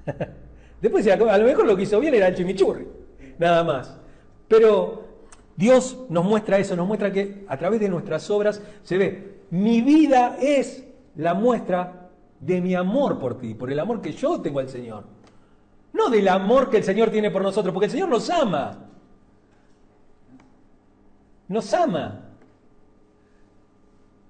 después 0.82 1.08
a 1.08 1.16
lo 1.16 1.46
mejor 1.46 1.66
lo 1.66 1.76
que 1.76 1.84
hizo 1.84 2.00
bien 2.00 2.16
era 2.16 2.28
el 2.28 2.36
chimichurri, 2.36 2.88
nada 3.38 3.64
más. 3.64 3.98
Pero 4.48 5.04
Dios 5.56 5.98
nos 6.10 6.26
muestra 6.26 6.58
eso, 6.58 6.76
nos 6.76 6.88
muestra 6.88 7.12
que 7.12 7.46
a 7.48 7.58
través 7.58 7.80
de 7.80 7.90
nuestras 7.90 8.30
obras 8.32 8.62
se 8.84 8.98
ve, 8.98 9.34
mi 9.52 9.82
vida 9.82 10.38
es 10.42 10.84
la 11.16 11.36
muestra 11.36 12.10
de 12.40 12.62
mi 12.62 12.74
amor 12.74 13.20
por 13.20 13.38
ti, 13.38 13.54
por 13.54 13.72
el 13.72 13.80
amor 13.80 14.02
que 14.02 14.12
yo 14.12 14.42
tengo 14.42 14.60
al 14.60 14.70
Señor. 14.70 15.04
No 15.94 16.10
del 16.10 16.28
amor 16.28 16.70
que 16.70 16.78
el 16.78 16.84
Señor 16.84 17.12
tiene 17.12 17.32
por 17.32 17.44
nosotros, 17.44 17.74
porque 17.74 17.86
el 17.86 17.92
Señor 17.92 18.10
nos 18.10 18.30
ama. 18.30 18.90
Nos 21.48 21.74
ama. 21.74 22.24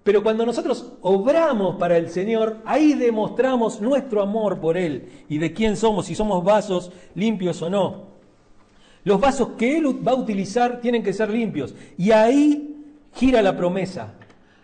Pero 0.03 0.21
cuando 0.21 0.45
nosotros 0.45 0.93
obramos 1.01 1.77
para 1.77 1.97
el 1.97 2.09
Señor, 2.09 2.57
ahí 2.65 2.93
demostramos 2.93 3.79
nuestro 3.79 4.21
amor 4.21 4.59
por 4.59 4.77
Él 4.77 5.09
y 5.29 5.37
de 5.37 5.53
quién 5.53 5.77
somos, 5.77 6.07
si 6.07 6.15
somos 6.15 6.43
vasos 6.43 6.91
limpios 7.15 7.61
o 7.61 7.69
no. 7.69 8.13
Los 9.05 9.19
vasos 9.21 9.49
que 9.57 9.77
Él 9.77 10.05
va 10.05 10.11
a 10.11 10.15
utilizar 10.15 10.81
tienen 10.81 11.03
que 11.03 11.13
ser 11.13 11.29
limpios. 11.29 11.73
Y 11.97 12.11
ahí 12.11 12.85
gira 13.13 13.41
la 13.41 13.55
promesa. 13.55 14.15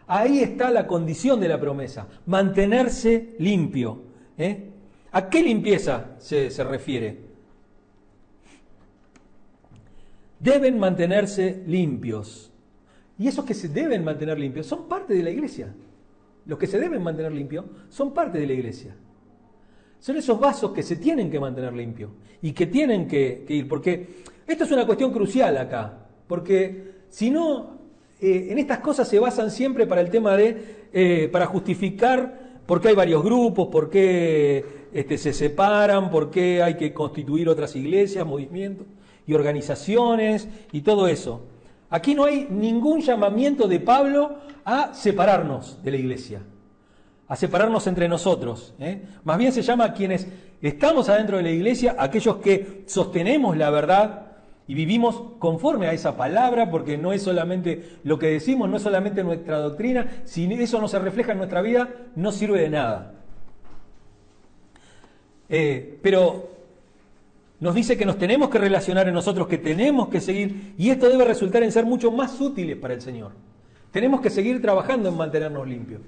Ahí 0.08 0.40
está 0.40 0.72
la 0.72 0.88
condición 0.88 1.40
de 1.40 1.48
la 1.48 1.60
promesa, 1.60 2.08
mantenerse 2.26 3.36
limpio. 3.38 4.02
¿eh? 4.38 4.69
¿A 5.12 5.30
qué 5.30 5.42
limpieza 5.42 6.16
se, 6.20 6.50
se 6.50 6.64
refiere? 6.64 7.30
Deben 10.40 10.80
mantenerse 10.80 11.64
limpios. 11.66 12.52
Y 13.18 13.28
esos 13.28 13.44
que 13.44 13.54
se 13.54 13.68
deben 13.68 14.04
mantener 14.04 14.40
limpios 14.40 14.66
son 14.66 14.88
parte 14.88 15.14
de 15.14 15.24
la 15.24 15.30
iglesia. 15.30 15.74
Los 16.46 16.58
que 16.58 16.68
se 16.68 16.80
deben 16.80 17.04
mantener 17.04 17.32
limpios 17.32 17.66
son 17.90 18.14
parte 18.14 18.40
de 18.40 18.48
la 18.48 18.54
iglesia. 18.54 18.96
Son 20.00 20.16
esos 20.16 20.40
vasos 20.40 20.72
que 20.72 20.82
se 20.82 20.96
tienen 20.96 21.30
que 21.30 21.40
mantener 21.40 21.74
limpios 21.74 22.12
y 22.42 22.54
que 22.54 22.68
tienen 22.68 23.08
que, 23.08 23.46
ir. 23.50 23.68
Porque 23.68 24.24
esto 24.48 24.64
es 24.64 24.72
una 24.72 24.86
cuestión 24.86 25.12
crucial 25.12 25.58
acá. 25.58 26.08
Porque 26.28 26.94
si 27.10 27.30
no, 27.30 27.80
eh, 28.22 28.48
en 28.50 28.58
estas 28.58 28.80
cosas 28.80 29.08
se 29.08 29.20
basan 29.20 29.52
siempre 29.52 29.86
para 29.86 30.00
el 30.00 30.10
tema 30.10 30.38
de, 30.38 30.88
eh, 30.94 31.30
para 31.32 31.48
justificar 31.48 32.39
por 32.70 32.80
qué 32.80 32.90
hay 32.90 32.96
varios 32.96 33.24
grupos, 33.24 33.70
por 33.70 33.90
qué 33.90 34.64
este, 34.94 35.18
se 35.18 35.34
separan, 35.34 36.12
por 36.12 36.30
qué 36.30 36.62
hay 36.62 36.76
que 36.76 36.94
constituir 36.94 37.50
otras 37.50 37.76
iglesias, 37.76 38.28
movimientos 38.28 38.86
y 39.26 39.34
organizaciones 39.34 40.48
y 40.72 40.82
todo 40.82 41.08
eso. 41.08 41.42
Aquí 41.90 42.14
no 42.14 42.26
hay 42.26 42.46
ningún 42.48 43.02
llamamiento 43.02 43.68
de 43.68 43.80
Pablo 43.80 44.36
a 44.64 44.94
separarnos 44.94 45.82
de 45.84 45.90
la 45.90 45.98
iglesia, 45.98 46.44
a 47.28 47.36
separarnos 47.36 47.88
entre 47.88 48.08
nosotros. 48.08 48.76
¿eh? 48.80 49.02
Más 49.24 49.40
bien 49.40 49.52
se 49.52 49.64
llama 49.64 49.86
a 49.86 49.94
quienes 49.94 50.28
estamos 50.62 51.10
adentro 51.10 51.38
de 51.38 51.44
la 51.44 51.52
iglesia, 51.52 51.96
aquellos 51.98 52.38
que 52.38 52.84
sostenemos 52.86 53.58
la 53.58 53.72
verdad 53.72 54.29
y 54.70 54.76
vivimos 54.76 55.24
conforme 55.40 55.88
a 55.88 55.94
esa 55.94 56.16
palabra, 56.16 56.70
porque 56.70 56.96
no 56.96 57.12
es 57.12 57.24
solamente 57.24 57.98
lo 58.04 58.20
que 58.20 58.28
decimos, 58.28 58.70
no 58.70 58.78
es 58.78 58.84
solamente 58.84 59.24
nuestra 59.24 59.58
doctrina, 59.58 60.22
si 60.26 60.46
eso 60.54 60.80
no 60.80 60.88
se 60.88 61.00
refleja 61.00 61.32
en 61.32 61.40
nuestra 61.40 61.64
vida, 61.64 61.90
no 62.16 62.32
sirve 62.32 62.62
de 62.62 62.70
nada. 62.70 63.16
Eh, 65.50 65.98
pero 66.04 66.52
nos 67.60 67.74
dice 67.74 67.98
que 67.98 68.06
nos 68.06 68.20
tenemos 68.20 68.50
que 68.50 68.60
relacionar 68.60 69.08
en 69.08 69.16
nosotros, 69.16 69.48
que 69.48 69.58
tenemos 69.58 70.08
que 70.08 70.22
seguir, 70.22 70.76
y 70.78 70.92
esto 70.92 71.10
debe 71.10 71.26
resultar 71.26 71.64
en 71.64 71.72
ser 71.72 71.88
mucho 71.88 72.12
más 72.12 72.40
útiles 72.40 72.78
para 72.78 72.94
el 72.94 73.02
Señor. 73.02 73.32
Tenemos 73.90 74.22
que 74.22 74.30
seguir 74.30 74.62
trabajando 74.62 75.10
en 75.10 75.18
mantenernos 75.18 75.68
limpios. 75.68 76.02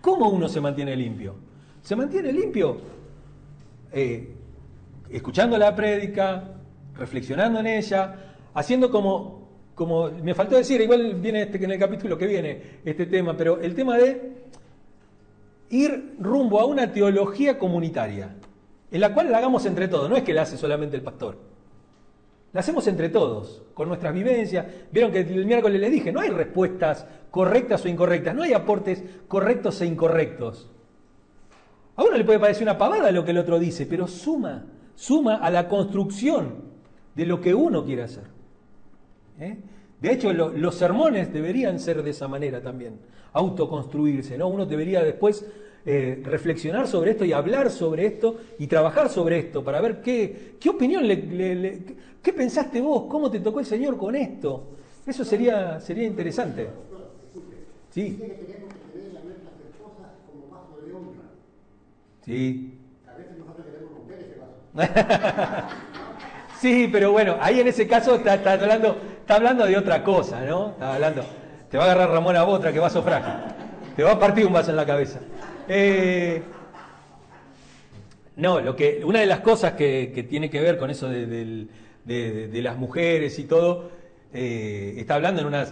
¿Cómo 0.00 0.28
uno 0.28 0.48
se 0.48 0.60
mantiene 0.60 0.94
limpio? 0.94 1.34
Se 1.82 1.96
mantiene 1.96 2.32
limpio 2.32 2.80
eh, 3.90 4.36
escuchando 5.10 5.58
la 5.58 5.74
prédica, 5.74 6.53
reflexionando 6.96 7.60
en 7.60 7.66
ella, 7.66 8.34
haciendo 8.54 8.90
como, 8.90 9.48
como 9.74 10.10
me 10.10 10.34
faltó 10.34 10.56
decir, 10.56 10.80
igual 10.80 11.14
viene 11.14 11.42
este, 11.42 11.62
en 11.62 11.70
el 11.70 11.78
capítulo 11.78 12.16
que 12.16 12.26
viene 12.26 12.62
este 12.84 13.06
tema, 13.06 13.36
pero 13.36 13.60
el 13.60 13.74
tema 13.74 13.96
de 13.98 14.44
ir 15.70 16.16
rumbo 16.18 16.60
a 16.60 16.66
una 16.66 16.92
teología 16.92 17.58
comunitaria, 17.58 18.36
en 18.90 19.00
la 19.00 19.12
cual 19.12 19.30
la 19.30 19.38
hagamos 19.38 19.66
entre 19.66 19.88
todos, 19.88 20.08
no 20.08 20.16
es 20.16 20.22
que 20.22 20.32
la 20.32 20.42
hace 20.42 20.56
solamente 20.56 20.96
el 20.96 21.02
pastor. 21.02 21.54
La 22.52 22.60
hacemos 22.60 22.86
entre 22.86 23.08
todos, 23.08 23.64
con 23.74 23.88
nuestras 23.88 24.14
vivencias. 24.14 24.64
Vieron 24.92 25.10
que 25.10 25.20
el 25.20 25.44
miércoles 25.44 25.80
les 25.80 25.90
dije, 25.90 26.12
no 26.12 26.20
hay 26.20 26.30
respuestas 26.30 27.04
correctas 27.32 27.84
o 27.84 27.88
incorrectas, 27.88 28.32
no 28.32 28.44
hay 28.44 28.52
aportes 28.52 29.02
correctos 29.26 29.80
e 29.80 29.86
incorrectos. 29.86 30.70
A 31.96 32.04
uno 32.04 32.16
le 32.16 32.22
puede 32.22 32.38
parecer 32.38 32.62
una 32.62 32.78
pavada 32.78 33.10
lo 33.10 33.24
que 33.24 33.32
el 33.32 33.38
otro 33.38 33.58
dice, 33.58 33.86
pero 33.86 34.06
suma, 34.06 34.66
suma 34.94 35.36
a 35.36 35.50
la 35.50 35.68
construcción 35.68 36.63
de 37.14 37.26
lo 37.26 37.40
que 37.40 37.54
uno 37.54 37.84
quiere 37.84 38.02
hacer. 38.02 38.24
¿eh? 39.40 39.56
De 40.00 40.12
hecho, 40.12 40.32
los 40.32 40.74
sermones 40.74 41.32
deberían 41.32 41.78
ser 41.78 42.02
de 42.02 42.10
esa 42.10 42.28
manera 42.28 42.60
también, 42.60 42.98
autoconstruirse, 43.32 44.36
¿no? 44.36 44.48
Uno 44.48 44.66
debería 44.66 45.02
después 45.02 45.46
eh, 45.86 46.22
reflexionar 46.24 46.86
sobre 46.86 47.12
esto 47.12 47.24
y 47.24 47.32
hablar 47.32 47.70
sobre 47.70 48.06
esto 48.06 48.38
y 48.58 48.66
trabajar 48.66 49.08
sobre 49.08 49.38
esto 49.38 49.64
para 49.64 49.80
ver 49.80 50.00
qué, 50.00 50.56
qué 50.60 50.70
opinión, 50.70 51.06
le, 51.06 51.82
qué 52.22 52.32
pensaste 52.32 52.80
vos, 52.80 53.04
cómo 53.08 53.30
te 53.30 53.40
tocó 53.40 53.60
el 53.60 53.66
Señor 53.66 53.96
con 53.96 54.14
esto. 54.14 54.64
Eso 55.06 55.24
sería, 55.24 55.80
sería 55.80 56.04
interesante. 56.04 56.68
Sí. 57.90 58.18
Sí. 62.24 62.78
A 63.06 63.16
veces 63.16 63.38
nosotros 63.38 63.66
queremos 63.66 63.92
romper 63.92 64.18
ese 64.20 64.36
vaso. 64.38 65.74
Sí, 66.64 66.88
pero 66.90 67.12
bueno, 67.12 67.36
ahí 67.42 67.60
en 67.60 67.68
ese 67.68 67.86
caso 67.86 68.14
está, 68.14 68.32
hablando, 68.32 68.96
está 69.20 69.34
hablando 69.34 69.66
de 69.66 69.76
otra 69.76 70.02
cosa, 70.02 70.40
¿no? 70.46 70.70
Está 70.70 70.94
hablando, 70.94 71.22
te 71.70 71.76
va 71.76 71.84
a 71.84 71.86
agarrar 71.88 72.08
Ramón 72.08 72.36
a 72.36 72.44
otra 72.46 72.72
que 72.72 72.78
vaso 72.78 73.02
frágil. 73.02 73.34
Te 73.94 74.02
va 74.02 74.12
a 74.12 74.18
partir 74.18 74.46
un 74.46 74.54
vaso 74.54 74.70
en 74.70 74.76
la 74.76 74.86
cabeza. 74.86 75.20
Eh, 75.68 76.42
no, 78.36 78.62
lo 78.62 78.74
que, 78.74 79.02
una 79.04 79.20
de 79.20 79.26
las 79.26 79.40
cosas 79.40 79.74
que, 79.74 80.26
tiene 80.26 80.48
que 80.48 80.58
ver 80.62 80.78
con 80.78 80.88
eso 80.88 81.06
de, 81.06 81.68
las 82.06 82.78
mujeres 82.78 83.38
y 83.38 83.44
todo, 83.44 83.90
eh, 84.32 84.94
está 84.96 85.16
hablando 85.16 85.42
en 85.42 85.48
una, 85.48 85.66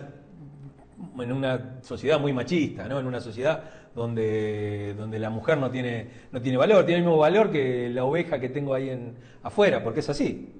en 1.20 1.32
una 1.32 1.80
sociedad 1.80 2.20
muy 2.20 2.34
machista, 2.34 2.86
¿no? 2.86 3.00
En 3.00 3.06
una 3.06 3.22
sociedad 3.22 3.64
donde, 3.94 4.92
donde 4.92 5.18
la 5.18 5.30
mujer 5.30 5.56
no 5.56 5.70
tiene, 5.70 6.08
no 6.32 6.42
tiene 6.42 6.58
valor, 6.58 6.84
tiene 6.84 6.98
el 6.98 7.06
mismo 7.06 7.16
valor 7.16 7.50
que 7.50 7.88
la 7.88 8.04
oveja 8.04 8.38
que 8.38 8.50
tengo 8.50 8.74
ahí 8.74 8.90
en, 8.90 9.14
afuera, 9.42 9.82
porque 9.82 10.00
es 10.00 10.10
así. 10.10 10.58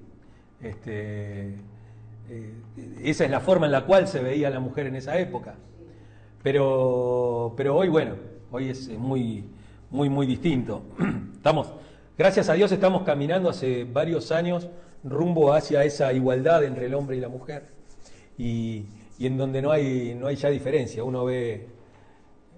Este, 0.63 1.55
eh, 2.29 2.53
esa 3.03 3.25
es 3.25 3.31
la 3.31 3.39
forma 3.39 3.65
en 3.65 3.71
la 3.71 3.85
cual 3.85 4.07
se 4.07 4.21
veía 4.21 4.49
la 4.49 4.59
mujer 4.59 4.87
en 4.87 4.95
esa 4.95 5.19
época. 5.19 5.55
Pero, 6.41 7.53
pero 7.55 7.75
hoy, 7.75 7.89
bueno, 7.89 8.15
hoy 8.51 8.69
es 8.69 8.89
muy, 8.89 9.45
muy, 9.89 10.09
muy 10.09 10.25
distinto. 10.25 10.83
Estamos, 11.35 11.73
gracias 12.17 12.49
a 12.49 12.53
Dios, 12.53 12.71
estamos 12.71 13.03
caminando 13.03 13.49
hace 13.49 13.83
varios 13.83 14.31
años 14.31 14.69
rumbo 15.03 15.53
hacia 15.53 15.83
esa 15.83 16.13
igualdad 16.13 16.63
entre 16.63 16.85
el 16.85 16.93
hombre 16.93 17.17
y 17.17 17.19
la 17.19 17.29
mujer. 17.29 17.67
Y, 18.37 18.85
en 19.19 19.37
donde 19.37 19.61
no 19.61 19.71
hay, 19.71 20.15
no 20.19 20.27
hay 20.27 20.35
ya 20.35 20.49
diferencia. 20.49 21.03
Uno 21.03 21.23
ve, 21.23 21.67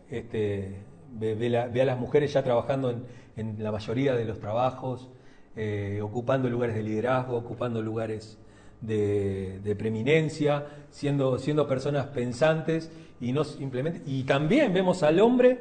este, 0.09 0.77
ve, 1.11 1.57
a 1.59 1.85
las 1.85 1.99
mujeres 1.99 2.33
ya 2.33 2.43
trabajando 2.43 2.95
en, 3.35 3.63
la 3.63 3.71
mayoría 3.71 4.15
de 4.15 4.25
los 4.25 4.39
trabajos, 4.39 5.09
eh, 5.55 5.99
ocupando 6.01 6.49
lugares 6.49 6.75
de 6.75 6.83
liderazgo, 6.83 7.37
ocupando 7.37 7.81
lugares 7.81 8.37
de, 8.81 9.75
preeminencia, 9.77 10.65
siendo, 10.89 11.37
siendo 11.37 11.67
personas 11.67 12.07
pensantes 12.07 12.91
y 13.21 13.31
no 13.31 13.43
simplemente. 13.43 14.01
Y 14.05 14.23
también 14.23 14.73
vemos 14.73 15.03
al 15.03 15.19
hombre 15.19 15.59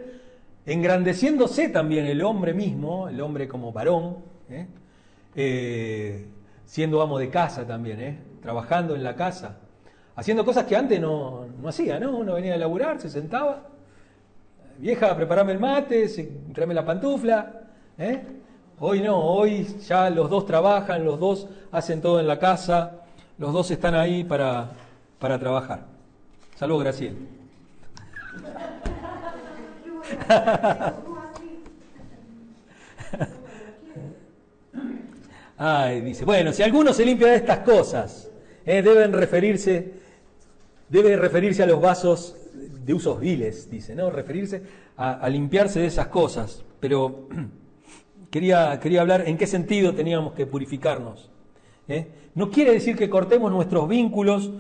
engrandeciéndose 0.67 1.69
también 1.69 2.07
el 2.07 2.23
hombre 2.23 2.55
mismo, 2.55 3.09
el 3.09 3.21
hombre 3.21 3.47
como 3.47 3.73
varón, 3.73 4.17
¿eh? 4.51 4.67
Eh, 5.37 6.27
siendo 6.65 7.03
amo 7.03 7.19
de 7.19 7.29
casa 7.29 7.67
también, 7.67 8.01
¿eh? 8.01 8.19
trabajando 8.41 8.95
en 8.95 9.03
la 9.03 9.15
casa, 9.15 9.59
haciendo 10.17 10.45
cosas 10.45 10.65
que 10.65 10.77
antes 10.77 11.01
no, 11.01 11.47
no 11.61 11.69
hacía, 11.69 11.99
¿no? 11.99 12.17
Uno 12.17 12.35
venía 12.35 12.55
a 12.55 12.57
laburar, 12.57 13.01
se 13.01 13.11
sentaba, 13.11 13.69
vieja, 14.79 15.15
preparame 15.17 15.53
el 15.53 15.61
mate, 15.61 16.09
tráeme 16.53 16.75
la 16.75 16.85
pantufla, 16.85 17.63
Hoy 18.81 19.01
no, 19.01 19.19
hoy 19.19 19.67
ya 19.87 20.11
los 20.11 20.29
dos 20.29 20.47
trabajan, 20.47 21.05
los 21.05 21.21
dos 21.21 21.47
hacen 21.71 22.01
todo 22.01 22.19
en 22.19 22.27
la 22.27 22.39
casa, 22.39 23.03
los 23.39 23.53
dos 23.53 23.71
están 23.71 23.95
ahí 23.95 24.25
para, 24.25 24.71
para 25.19 25.39
trabajar. 25.39 25.85
Saludos, 26.57 26.83
Graciela. 26.85 27.17
Ay, 35.57 36.01
dice, 36.01 36.25
bueno, 36.25 36.53
si 36.53 36.65
alguno 36.65 36.93
se 36.93 37.05
limpia 37.05 37.29
de 37.29 37.37
estas 37.37 37.59
cosas, 37.61 38.29
eh, 38.67 38.83
deben 38.83 39.13
referirse, 39.13 39.93
debe 40.89 41.17
referirse 41.17 41.63
a 41.63 41.67
los 41.67 41.81
vasos 41.81 42.37
de 42.53 42.93
usos 42.93 43.21
viles, 43.21 43.71
dice, 43.71 43.95
¿no? 43.95 44.11
Referirse 44.11 44.63
a, 44.97 45.29
limpiarse 45.29 45.79
de 45.81 45.87
esas 45.87 46.09
cosas. 46.09 46.65
Pero 46.81 47.29
quería, 48.35 48.81
quería 48.81 49.01
hablar 49.01 49.29
en 49.29 49.39
qué 49.39 49.47
sentido 49.47 49.95
teníamos 49.95 50.33
que 50.33 50.45
purificarnos. 50.45 51.31
¿eh? 51.87 52.09
No 52.35 52.51
quiere 52.51 52.73
decir 52.73 52.97
que 52.97 53.09
cortemos 53.09 53.53
nuestros 53.53 53.89
vínculos, 53.89 54.51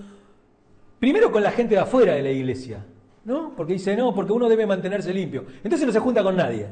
primero 1.00 1.32
con 1.32 1.42
la 1.42 1.50
gente 1.50 1.74
de 1.74 1.80
afuera 1.80 2.14
de 2.14 2.22
la 2.22 2.30
iglesia, 2.30 2.87
¿no? 3.24 3.52
Porque 3.56 3.72
dice, 3.72 3.96
no, 3.96 4.14
porque 4.14 4.30
uno 4.30 4.48
debe 4.48 4.64
mantenerse 4.64 5.12
limpio. 5.12 5.46
Entonces 5.64 5.88
no 5.88 5.92
se 5.92 5.98
junta 5.98 6.22
con 6.22 6.37
nadie. 6.37 6.68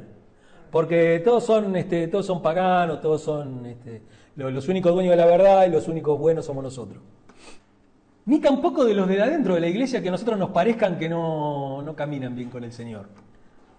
Porque 0.71 1.21
todos 1.25 1.43
son, 1.43 1.75
este, 1.75 2.07
todos 2.07 2.25
son 2.25 2.41
paganos, 2.41 3.01
todos 3.01 3.21
son 3.21 3.67
este, 3.67 4.03
los, 4.37 4.69
únicos 4.69 4.95
dueños 4.95 5.11
de 5.11 5.17
la 5.17 5.27
verdad 5.27 5.67
y 5.67 5.71
los 5.71 5.89
únicos 5.89 6.17
buenos 6.17 6.47
somos 6.47 6.63
nosotros. 6.63 7.03
Ni 8.27 8.39
tampoco 8.39 8.85
de 8.85 8.95
los 8.95 9.09
de 9.09 9.21
adentro 9.21 9.57
de 9.57 9.61
la 9.61 9.67
iglesia 9.67 10.01
que 10.01 10.09
a 10.09 10.13
nosotros 10.13 10.39
nos 10.39 10.51
parezcan 10.51 11.01
que 11.01 11.09
no, 11.09 11.83
no 11.83 11.97
caminan 11.97 12.37
bien 12.37 12.49
con 12.49 12.63
el 12.63 12.71
Señor. 12.71 13.09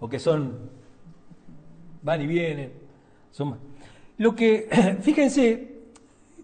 O 0.02 0.10
que 0.10 0.20
son, 0.20 0.72
van 2.02 2.22
y 2.22 2.28
vienen. 2.28 2.83
Lo 4.18 4.36
que, 4.36 4.68
fíjense 5.02 5.74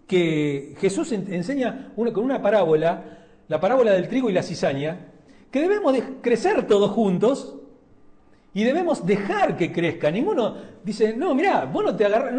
que 0.08 0.76
Jesús 0.80 1.12
enseña 1.12 1.92
con 1.96 2.24
una 2.24 2.42
parábola, 2.42 3.04
la 3.48 3.60
parábola 3.60 3.94
del 3.94 4.08
trigo 4.08 4.30
y 4.30 4.34
la 4.34 4.44
cizaña, 4.44 5.08
que 5.52 5.62
debemos 5.62 5.94
de 5.94 6.04
crecer 6.22 6.68
todos 6.68 6.92
juntos 6.92 7.56
y 8.54 8.64
debemos 8.64 9.06
dejar 9.06 9.56
que 9.56 9.72
crezca. 9.72 10.10
Ninguno 10.10 10.56
dice, 10.84 11.16
no, 11.16 11.36
mira, 11.36 11.66
vos 11.66 11.84
no 11.84 11.96
te 11.96 12.06
agarras, 12.06 12.34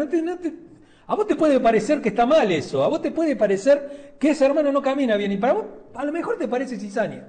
a 1.07 1.15
vos 1.15 1.27
te 1.27 1.35
puede 1.35 1.59
parecer 1.59 2.01
que 2.01 2.09
está 2.09 2.25
mal 2.25 2.51
eso, 2.51 2.83
a 2.83 2.87
vos 2.87 3.01
te 3.01 3.11
puede 3.11 3.35
parecer 3.35 4.15
que 4.19 4.29
ese 4.29 4.45
hermano 4.45 4.71
no 4.71 4.81
camina 4.81 5.17
bien 5.17 5.31
y 5.31 5.37
para 5.37 5.53
vos 5.53 5.65
a 5.93 6.05
lo 6.05 6.11
mejor 6.11 6.37
te 6.37 6.47
parece 6.47 6.77
cizaña. 6.77 7.27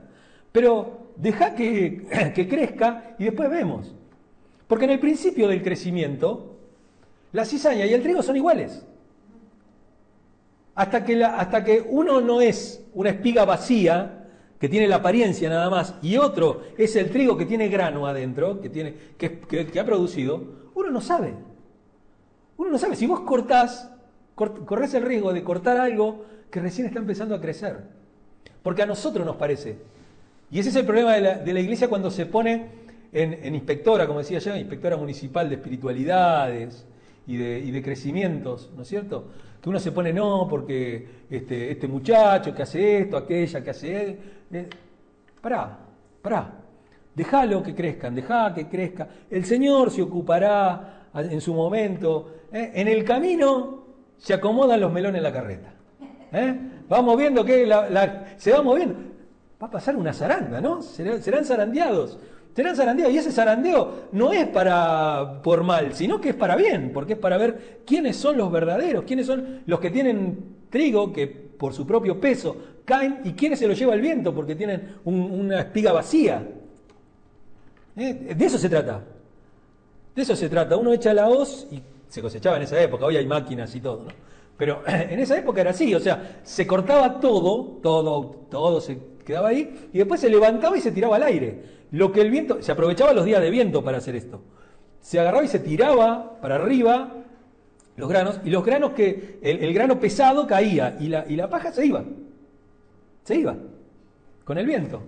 Pero 0.50 1.12
deja 1.16 1.54
que, 1.54 2.06
que 2.34 2.48
crezca 2.48 3.14
y 3.18 3.24
después 3.24 3.50
vemos. 3.50 3.94
Porque 4.66 4.84
en 4.84 4.92
el 4.92 5.00
principio 5.00 5.48
del 5.48 5.62
crecimiento, 5.62 6.51
la 7.32 7.44
cizaña 7.44 7.86
y 7.86 7.94
el 7.94 8.02
trigo 8.02 8.22
son 8.22 8.36
iguales. 8.36 8.84
Hasta 10.74 11.04
que, 11.04 11.16
la, 11.16 11.36
hasta 11.36 11.64
que 11.64 11.84
uno 11.86 12.20
no 12.20 12.40
es 12.40 12.84
una 12.94 13.10
espiga 13.10 13.44
vacía, 13.44 14.26
que 14.58 14.68
tiene 14.68 14.86
la 14.86 14.96
apariencia 14.96 15.48
nada 15.48 15.68
más, 15.68 15.94
y 16.02 16.16
otro 16.16 16.62
es 16.78 16.94
el 16.96 17.10
trigo 17.10 17.36
que 17.36 17.46
tiene 17.46 17.68
grano 17.68 18.06
adentro, 18.06 18.60
que, 18.60 18.68
tiene, 18.68 18.94
que, 19.18 19.80
ha 19.80 19.84
producido, 19.84 20.70
uno 20.74 20.90
no 20.90 21.00
sabe. 21.00 21.34
Uno 22.56 22.70
no 22.70 22.78
sabe. 22.78 22.96
Si 22.96 23.06
vos 23.06 23.20
cortás, 23.20 23.90
corres 24.34 24.94
el 24.94 25.02
riesgo 25.02 25.32
de 25.32 25.42
cortar 25.42 25.78
algo 25.78 26.24
que 26.50 26.60
recién 26.60 26.86
está 26.86 27.00
empezando 27.00 27.34
a 27.34 27.40
crecer. 27.40 27.80
Porque 28.62 28.82
a 28.82 28.86
nosotros 28.86 29.26
nos 29.26 29.36
parece. 29.36 29.78
Y 30.50 30.60
ese 30.60 30.68
es 30.68 30.76
el 30.76 30.84
problema 30.84 31.14
de 31.14 31.52
la, 31.52 31.60
iglesia 31.60 31.88
cuando 31.88 32.10
se 32.10 32.26
pone 32.26 32.66
en, 33.12 33.54
inspectora, 33.54 34.06
como 34.06 34.20
decía 34.20 34.38
yo, 34.38 34.54
inspectora 34.54 34.96
municipal 34.96 35.48
de 35.48 35.56
espiritualidades 35.56 36.86
y 37.26 37.36
de, 37.36 37.58
y 37.60 37.70
de 37.70 37.82
crecimientos, 37.82 38.70
¿no 38.76 38.82
es 38.82 38.88
cierto? 38.88 39.28
que 39.62 39.68
uno 39.68 39.78
se 39.78 39.92
pone 39.92 40.12
no, 40.12 40.48
porque 40.50 41.06
este, 41.30 41.70
este 41.70 41.86
muchacho 41.86 42.52
que 42.52 42.62
hace 42.62 42.98
esto, 42.98 43.16
aquella 43.16 43.62
que 43.62 43.70
hace... 43.70 44.18
Eh, 44.52 44.68
pará, 45.40 45.78
pará, 46.20 46.52
déjalo 47.14 47.62
que 47.62 47.72
crezcan, 47.72 48.12
dejá 48.12 48.52
que 48.52 48.66
crezca. 48.66 49.08
El 49.30 49.44
Señor 49.44 49.92
se 49.92 50.02
ocupará 50.02 51.08
en 51.14 51.40
su 51.40 51.54
momento. 51.54 52.34
¿eh? 52.52 52.72
En 52.74 52.88
el 52.88 53.04
camino 53.04 53.84
se 54.18 54.34
acomodan 54.34 54.80
los 54.80 54.92
melones 54.92 55.18
en 55.18 55.22
la 55.22 55.32
carreta. 55.32 55.72
¿eh? 56.32 56.58
Vamos 56.88 57.16
viendo 57.16 57.44
que 57.44 57.64
se 58.38 58.50
va 58.50 58.62
moviendo. 58.62 58.96
Va 59.62 59.68
a 59.68 59.70
pasar 59.70 59.94
una 59.94 60.12
zaranda, 60.12 60.60
¿no? 60.60 60.82
serán 60.82 61.44
zarandeados 61.44 62.18
serán 62.54 62.76
zarandeados. 62.76 63.14
Y 63.14 63.18
ese 63.18 63.32
zarandeo 63.32 64.08
no 64.12 64.32
es 64.32 64.46
para 64.48 65.40
por 65.42 65.62
mal, 65.64 65.94
sino 65.94 66.20
que 66.20 66.30
es 66.30 66.34
para 66.34 66.56
bien, 66.56 66.90
porque 66.92 67.14
es 67.14 67.18
para 67.18 67.38
ver 67.38 67.82
quiénes 67.86 68.16
son 68.16 68.36
los 68.36 68.50
verdaderos, 68.50 69.04
quiénes 69.04 69.26
son 69.26 69.62
los 69.66 69.80
que 69.80 69.90
tienen 69.90 70.56
trigo 70.70 71.12
que 71.12 71.26
por 71.26 71.74
su 71.74 71.86
propio 71.86 72.20
peso 72.20 72.56
caen 72.84 73.20
y 73.24 73.32
quiénes 73.32 73.58
se 73.58 73.68
lo 73.68 73.74
lleva 73.74 73.94
el 73.94 74.00
viento 74.00 74.34
porque 74.34 74.54
tienen 74.54 74.96
una 75.04 75.60
espiga 75.60 75.92
vacía. 75.92 76.46
¿Eh? 77.96 78.34
De 78.36 78.44
eso 78.44 78.58
se 78.58 78.68
trata. 78.68 79.02
De 80.14 80.22
eso 80.22 80.34
se 80.34 80.48
trata. 80.48 80.76
Uno 80.76 80.92
echa 80.92 81.14
la 81.14 81.28
hoz 81.28 81.68
y 81.70 81.80
se 82.08 82.20
cosechaba 82.20 82.56
en 82.56 82.64
esa 82.64 82.80
época, 82.80 83.06
hoy 83.06 83.16
hay 83.16 83.26
máquinas 83.26 83.74
y 83.74 83.80
todo, 83.80 84.04
¿no? 84.04 84.10
Pero 84.56 84.82
en 84.86 85.18
esa 85.18 85.38
época 85.38 85.60
era 85.60 85.70
así, 85.70 85.94
o 85.94 86.00
sea, 86.00 86.40
se 86.42 86.66
cortaba 86.66 87.20
todo, 87.20 87.78
todo, 87.82 88.46
todo 88.50 88.80
se 88.80 88.98
quedaba 89.24 89.48
ahí 89.48 89.88
y 89.92 89.98
después 89.98 90.20
se 90.20 90.28
levantaba 90.28 90.76
y 90.76 90.80
se 90.80 90.92
tiraba 90.92 91.16
al 91.16 91.22
aire. 91.24 91.62
Lo 91.90 92.10
que 92.12 92.20
el 92.20 92.30
viento, 92.30 92.62
se 92.62 92.72
aprovechaba 92.72 93.12
los 93.12 93.24
días 93.24 93.40
de 93.40 93.50
viento 93.50 93.84
para 93.84 93.98
hacer 93.98 94.16
esto. 94.16 94.42
Se 95.00 95.20
agarraba 95.20 95.44
y 95.44 95.48
se 95.48 95.58
tiraba 95.58 96.40
para 96.40 96.56
arriba 96.56 97.12
los 97.96 98.08
granos, 98.08 98.40
y 98.44 98.50
los 98.50 98.64
granos 98.64 98.92
que, 98.92 99.38
el, 99.42 99.72
grano 99.74 100.00
pesado 100.00 100.46
caía 100.46 100.96
y 100.98 101.08
la, 101.08 101.26
y 101.28 101.36
la 101.36 101.50
paja 101.50 101.72
se 101.72 101.84
iba. 101.84 102.02
Se 103.24 103.36
iba 103.36 103.56
con 104.44 104.58
el 104.58 104.66
viento. 104.66 105.02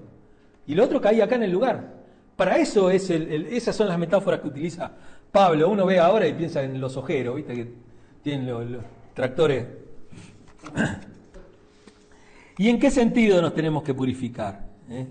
Y 0.67 0.75
lo 0.75 0.85
otro 0.85 1.01
caía 1.01 1.25
acá 1.25 1.37
en 1.37 1.45
el 1.45 1.51
lugar. 1.51 1.95
Para 2.37 2.59
eso 2.59 2.91
es 2.91 3.11
el, 3.11 3.47
esas 3.47 3.77
son 3.77 3.89
las 3.89 3.99
metáforas 3.99 4.41
que 4.41 4.49
utiliza 4.49 4.91
Pablo. 5.31 5.69
Uno 5.69 5.87
ve 5.87 5.99
ahora 5.99 6.27
y 6.27 6.35
piensa 6.35 6.63
en 6.63 6.81
los 6.81 6.97
ojeros, 6.97 7.37
¿viste? 7.37 7.55
Que 7.55 7.73
tienen 8.23 8.47
los, 8.47 8.83
tractores. 9.15 9.67
¿Y 12.57 12.69
en 12.69 12.79
qué 12.79 12.91
sentido 12.91 13.43
nos 13.43 13.55
tenemos 13.55 13.83
que 13.83 13.95
purificar? 13.95 14.67
¿Eh? 14.89 15.07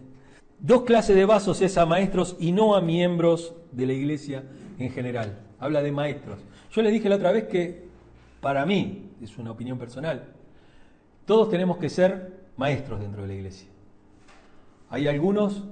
Dos 0.60 0.84
clases 0.84 1.16
de 1.16 1.26
vasos 1.26 1.62
es 1.62 1.78
a 1.78 1.86
maestros 1.86 2.38
y 2.40 2.52
no 2.52 2.76
a 2.76 2.82
miembros 2.82 3.54
de 3.72 3.86
la 3.86 3.94
iglesia 3.94 4.44
en 4.80 4.92
general. 4.92 5.40
Habla 5.60 5.82
de 5.82 5.92
maestros. 5.92 6.40
Yo 6.72 6.82
le 6.82 6.92
dije 6.92 7.10
la 7.10 7.16
otra 7.16 7.32
vez 7.32 7.46
que 7.46 7.84
para 8.40 8.66
mí, 8.66 9.12
es 9.22 9.38
una 9.38 9.52
opinión 9.52 9.78
personal, 9.78 10.24
todos 11.26 11.50
tenemos 11.50 11.78
que 11.78 11.90
ser 11.90 12.34
maestros 12.58 13.00
dentro 13.00 13.22
de 13.22 13.28
la 13.28 13.34
iglesia. 13.34 13.68
Hay 14.90 15.08
algunos 15.08 15.64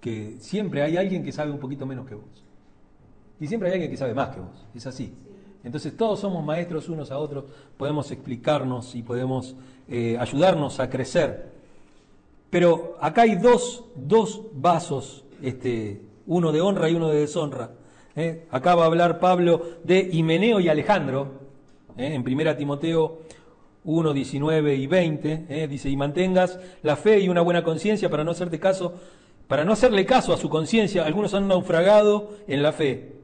que 0.00 0.36
siempre 0.40 0.82
hay 0.82 0.96
alguien 0.96 1.24
que 1.24 1.32
sabe 1.32 1.50
un 1.50 1.58
poquito 1.58 1.86
menos 1.86 2.06
que 2.06 2.14
vos. 2.14 2.44
Y 3.38 3.46
siempre 3.46 3.68
hay 3.68 3.74
alguien 3.74 3.90
que 3.90 3.96
sabe 3.96 4.14
más 4.14 4.34
que 4.34 4.40
vos. 4.40 4.66
Es 4.74 4.86
así. 4.86 5.14
Entonces 5.62 5.96
todos 5.96 6.20
somos 6.20 6.44
maestros 6.44 6.88
unos 6.88 7.10
a 7.10 7.18
otros, 7.18 7.44
podemos 7.76 8.10
explicarnos 8.10 8.94
y 8.94 9.02
podemos 9.02 9.54
eh, 9.88 10.16
ayudarnos 10.18 10.80
a 10.80 10.88
crecer 10.88 11.60
pero 12.50 12.96
acá 13.00 13.22
hay 13.22 13.36
dos, 13.36 13.84
vasos, 14.52 15.24
este, 15.40 16.02
uno 16.26 16.50
de 16.50 16.60
honra 16.60 16.90
y 16.90 16.96
uno 16.96 17.08
de 17.08 17.20
deshonra. 17.20 17.70
¿eh? 18.16 18.46
Acá 18.50 18.74
va 18.74 18.82
a 18.82 18.86
hablar 18.86 19.20
Pablo 19.20 19.62
de 19.84 20.10
Himeneo 20.12 20.58
y 20.58 20.68
Alejandro, 20.68 21.28
¿eh? 21.96 22.12
en 22.12 22.22
1 22.26 22.56
Timoteo 22.56 23.20
1, 23.84 24.12
19 24.12 24.74
y 24.74 24.86
20, 24.88 25.46
¿eh? 25.48 25.68
dice, 25.68 25.88
y 25.88 25.96
mantengas 25.96 26.58
la 26.82 26.96
fe 26.96 27.20
y 27.20 27.28
una 27.28 27.40
buena 27.40 27.62
conciencia 27.62 28.10
para 28.10 28.24
no 28.24 28.32
hacerte 28.32 28.58
caso, 28.58 28.94
para 29.46 29.64
no 29.64 29.72
hacerle 29.72 30.04
caso 30.04 30.32
a 30.32 30.36
su 30.36 30.50
conciencia, 30.50 31.06
algunos 31.06 31.32
han 31.34 31.46
naufragado 31.46 32.30
en 32.48 32.62
la 32.62 32.72
fe. 32.72 33.19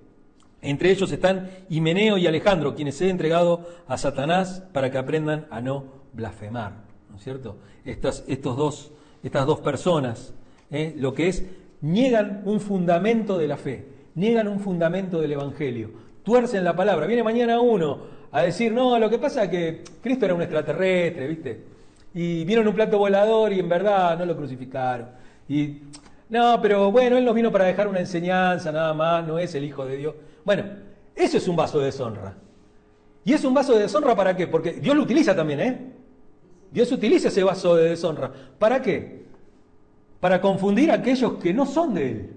Entre 0.66 0.90
ellos 0.90 1.11
están 1.11 1.50
Himeneo 1.68 2.18
y 2.18 2.26
Alejandro, 2.26 2.74
quienes 2.74 3.00
he 3.00 3.09
entregado 3.09 3.66
a 3.87 3.96
Satanás 3.96 4.62
para 4.72 4.90
que 4.90 4.98
aprendan 4.98 5.46
a 5.50 5.61
no 5.61 5.85
blasfemar. 6.12 6.72
¿No 7.11 7.16
es 7.16 7.24
cierto? 7.24 7.57
estos 7.85 8.57
dos 8.57 8.92
estas 9.26 9.44
dos 9.44 9.61
personas, 9.61 10.33
¿eh? 10.70 10.94
lo 10.96 11.12
que 11.12 11.29
es, 11.29 11.44
niegan 11.81 12.42
un 12.44 12.61
fundamento 12.61 13.37
de 13.38 13.48
la 13.48 13.57
fe, 13.57 13.87
niegan 14.14 14.46
un 14.46 14.61
fundamento 14.61 15.20
del 15.20 15.33
Evangelio, 15.33 15.90
tuercen 16.22 16.62
la 16.62 16.76
palabra. 16.76 17.07
Viene 17.07 17.24
mañana 17.24 17.61
uno 17.61 17.98
a 18.31 18.42
decir, 18.42 18.72
no, 18.72 18.98
lo 18.98 19.11
que 19.11 19.18
pasa 19.18 19.44
es 19.44 19.50
que 19.50 19.85
Cristo 20.00 20.26
era 20.26 20.35
un 20.35 20.42
extraterrestre, 20.42 21.26
¿viste? 21.26 21.64
Y 22.14 22.44
vieron 22.44 22.68
un 22.68 22.74
plato 22.74 22.98
volador 22.98 23.52
y 23.52 23.59
en 23.61 23.68
verdad 23.68 24.16
no 24.18 24.24
lo 24.24 24.37
crucificaron. 24.37 25.09
Y, 25.48 25.83
no, 26.29 26.61
pero 26.62 26.90
bueno, 26.92 27.16
Él 27.16 27.24
nos 27.24 27.35
vino 27.35 27.50
para 27.50 27.64
dejar 27.64 27.88
una 27.88 28.00
enseñanza, 28.00 28.72
nada 28.72 28.94
más, 28.94 29.26
no 29.26 29.38
es 29.38 29.55
el 29.55 29.64
Hijo 29.64 29.85
de 29.85 29.96
Dios. 29.96 30.14
Bueno, 30.47 30.63
eso 31.17 31.39
es 31.39 31.49
un 31.49 31.57
vaso 31.57 31.81
de 31.81 31.87
deshonra. 31.87 32.37
¿Y 33.25 33.33
es 33.33 33.45
un 33.45 33.53
vaso 33.53 33.75
de 33.75 33.83
deshonra 33.83 34.15
para 34.15 34.37
qué? 34.37 34.47
Porque 34.47 34.75
Dios 34.75 34.95
lo 34.95 35.03
utiliza 35.03 35.35
también, 35.35 35.61
¿eh? 35.61 35.93
Dios 36.71 36.93
utiliza 36.93 37.29
ese 37.29 37.43
vaso 37.43 37.75
de 37.75 37.91
deshonra. 37.91 38.31
¿Para 38.57 38.81
qué? 38.81 39.25
Para 40.21 40.41
confundir 40.41 40.93
a 40.93 40.95
aquellos 40.95 41.35
que 41.39 41.53
no 41.53 41.67
son 41.67 41.95
de 41.95 42.11
Él. 42.13 42.37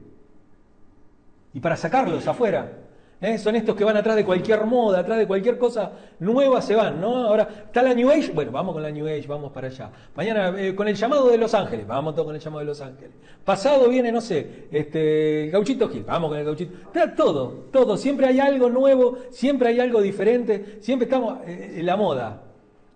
Y 1.53 1.59
para 1.59 1.77
sacarlos 1.77 2.27
afuera. 2.27 2.79
¿Eh? 3.21 3.37
Son 3.37 3.53
estos 3.55 3.75
que 3.75 3.83
van 3.83 3.97
atrás 3.97 4.15
de 4.15 4.23
cualquier 4.23 4.65
moda, 4.65 4.99
atrás 4.99 5.17
de 5.17 5.27
cualquier 5.27 5.57
cosa 5.57 5.91
nueva 6.19 6.61
se 6.61 6.73
van, 6.73 7.01
¿no? 7.01 7.27
Ahora, 7.27 7.65
¿está 7.65 7.83
la 7.83 7.93
New 7.93 8.09
Age? 8.09 8.31
Bueno, 8.33 8.51
vamos 8.51 8.73
con 8.73 8.81
la 8.81 8.91
New 8.91 9.05
Age, 9.07 9.25
vamos 9.27 9.51
para 9.51 9.67
allá. 9.67 9.89
Mañana, 10.15 10.53
eh, 10.57 10.73
con 10.73 10.87
el 10.87 10.95
llamado 10.95 11.27
de 11.29 11.37
Los 11.37 11.53
Ángeles, 11.53 11.85
vamos 11.85 12.15
todo 12.15 12.25
con 12.25 12.35
el 12.35 12.41
llamado 12.41 12.61
de 12.61 12.65
Los 12.67 12.79
Ángeles. 12.79 13.11
Pasado 13.43 13.89
viene, 13.89 14.09
no 14.13 14.21
sé, 14.21 14.67
este, 14.71 15.45
el 15.45 15.51
Gauchito 15.51 15.89
Gil, 15.89 16.05
vamos 16.05 16.29
con 16.29 16.39
el 16.39 16.45
Gauchito. 16.45 16.73
Está 16.85 17.13
todo, 17.13 17.65
todo, 17.73 17.97
siempre 17.97 18.25
hay 18.25 18.39
algo 18.39 18.69
nuevo, 18.69 19.17
siempre 19.31 19.67
hay 19.67 19.81
algo 19.81 20.01
diferente, 20.01 20.77
siempre 20.79 21.03
estamos 21.03 21.39
eh, 21.45 21.75
en 21.79 21.85
la 21.85 21.97
moda. 21.97 22.43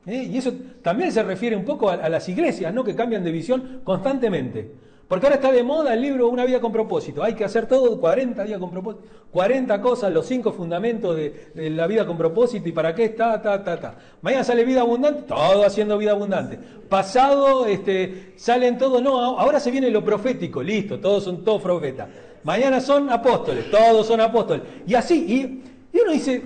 Y 0.06 0.38
eso 0.38 0.54
también 0.82 1.12
se 1.12 1.24
refiere 1.24 1.56
un 1.56 1.66
poco 1.66 1.90
a, 1.90 1.94
a 1.96 2.10
las 2.10 2.28
iglesias, 2.30 2.74
¿no? 2.74 2.84
Que 2.84 2.96
cambian 2.96 3.26
de 3.26 3.32
visión 3.32 3.82
constantemente. 3.84 4.72
Porque 5.08 5.26
ahora 5.26 5.36
está 5.36 5.52
de 5.52 5.64
moda 5.64 5.94
el 5.94 6.02
libro 6.02 6.30
Una 6.30 6.46
vida 6.46 6.60
con 6.60 6.72
propósito. 6.72 7.24
Hay 7.24 7.36
que 7.36 7.44
hacer 7.44 7.68
todo 7.68 8.00
40 8.00 8.44
días 8.44 8.60
con 8.60 8.72
propósito. 8.72 9.06
40 9.34 9.82
cosas, 9.82 10.14
los 10.14 10.28
cinco 10.28 10.54
fundamentos 10.54 11.16
de, 11.16 11.50
la 11.72 11.88
vida 11.88 12.06
con 12.06 12.16
propósito 12.18 12.70
y 12.70 12.72
para 12.72 12.94
qué 12.94 13.06
está, 13.06 13.42
ta, 13.42 13.64
ta, 13.64 13.80
ta. 13.80 13.96
Mañana 14.22 14.44
sale 14.44 14.64
vida 14.64 14.82
abundante, 14.82 15.24
todo 15.24 15.66
haciendo 15.66 15.98
vida 15.98 16.12
abundante. 16.12 16.60
Pasado 16.88 17.66
este, 17.66 18.34
salen 18.36 18.78
todos, 18.78 19.02
no, 19.02 19.40
ahora 19.40 19.60
se 19.60 19.72
viene 19.72 19.90
lo 19.90 20.06
profético, 20.06 20.62
listo, 20.62 21.00
todos 21.00 21.24
son 21.24 21.44
todos 21.44 21.64
profetas. 21.64 22.10
Mañana 22.44 22.80
son 22.80 23.10
apóstoles, 23.10 23.72
todos 23.72 24.06
son 24.06 24.22
apóstoles. 24.22 24.66
Y 24.86 24.94
así, 24.94 25.64
y, 25.92 26.00
uno 26.00 26.12
dice, 26.12 26.40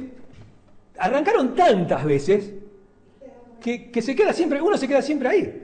arrancaron 0.97 1.55
tantas 1.55 2.05
veces 2.05 2.53
que, 3.59 3.91
que 3.91 4.01
se 4.01 4.15
queda 4.15 4.31
siempre, 4.31 4.61
uno 4.61 4.77
se 4.77 4.87
queda 4.87 5.01
siempre 5.01 5.27
ahí. 5.27 5.63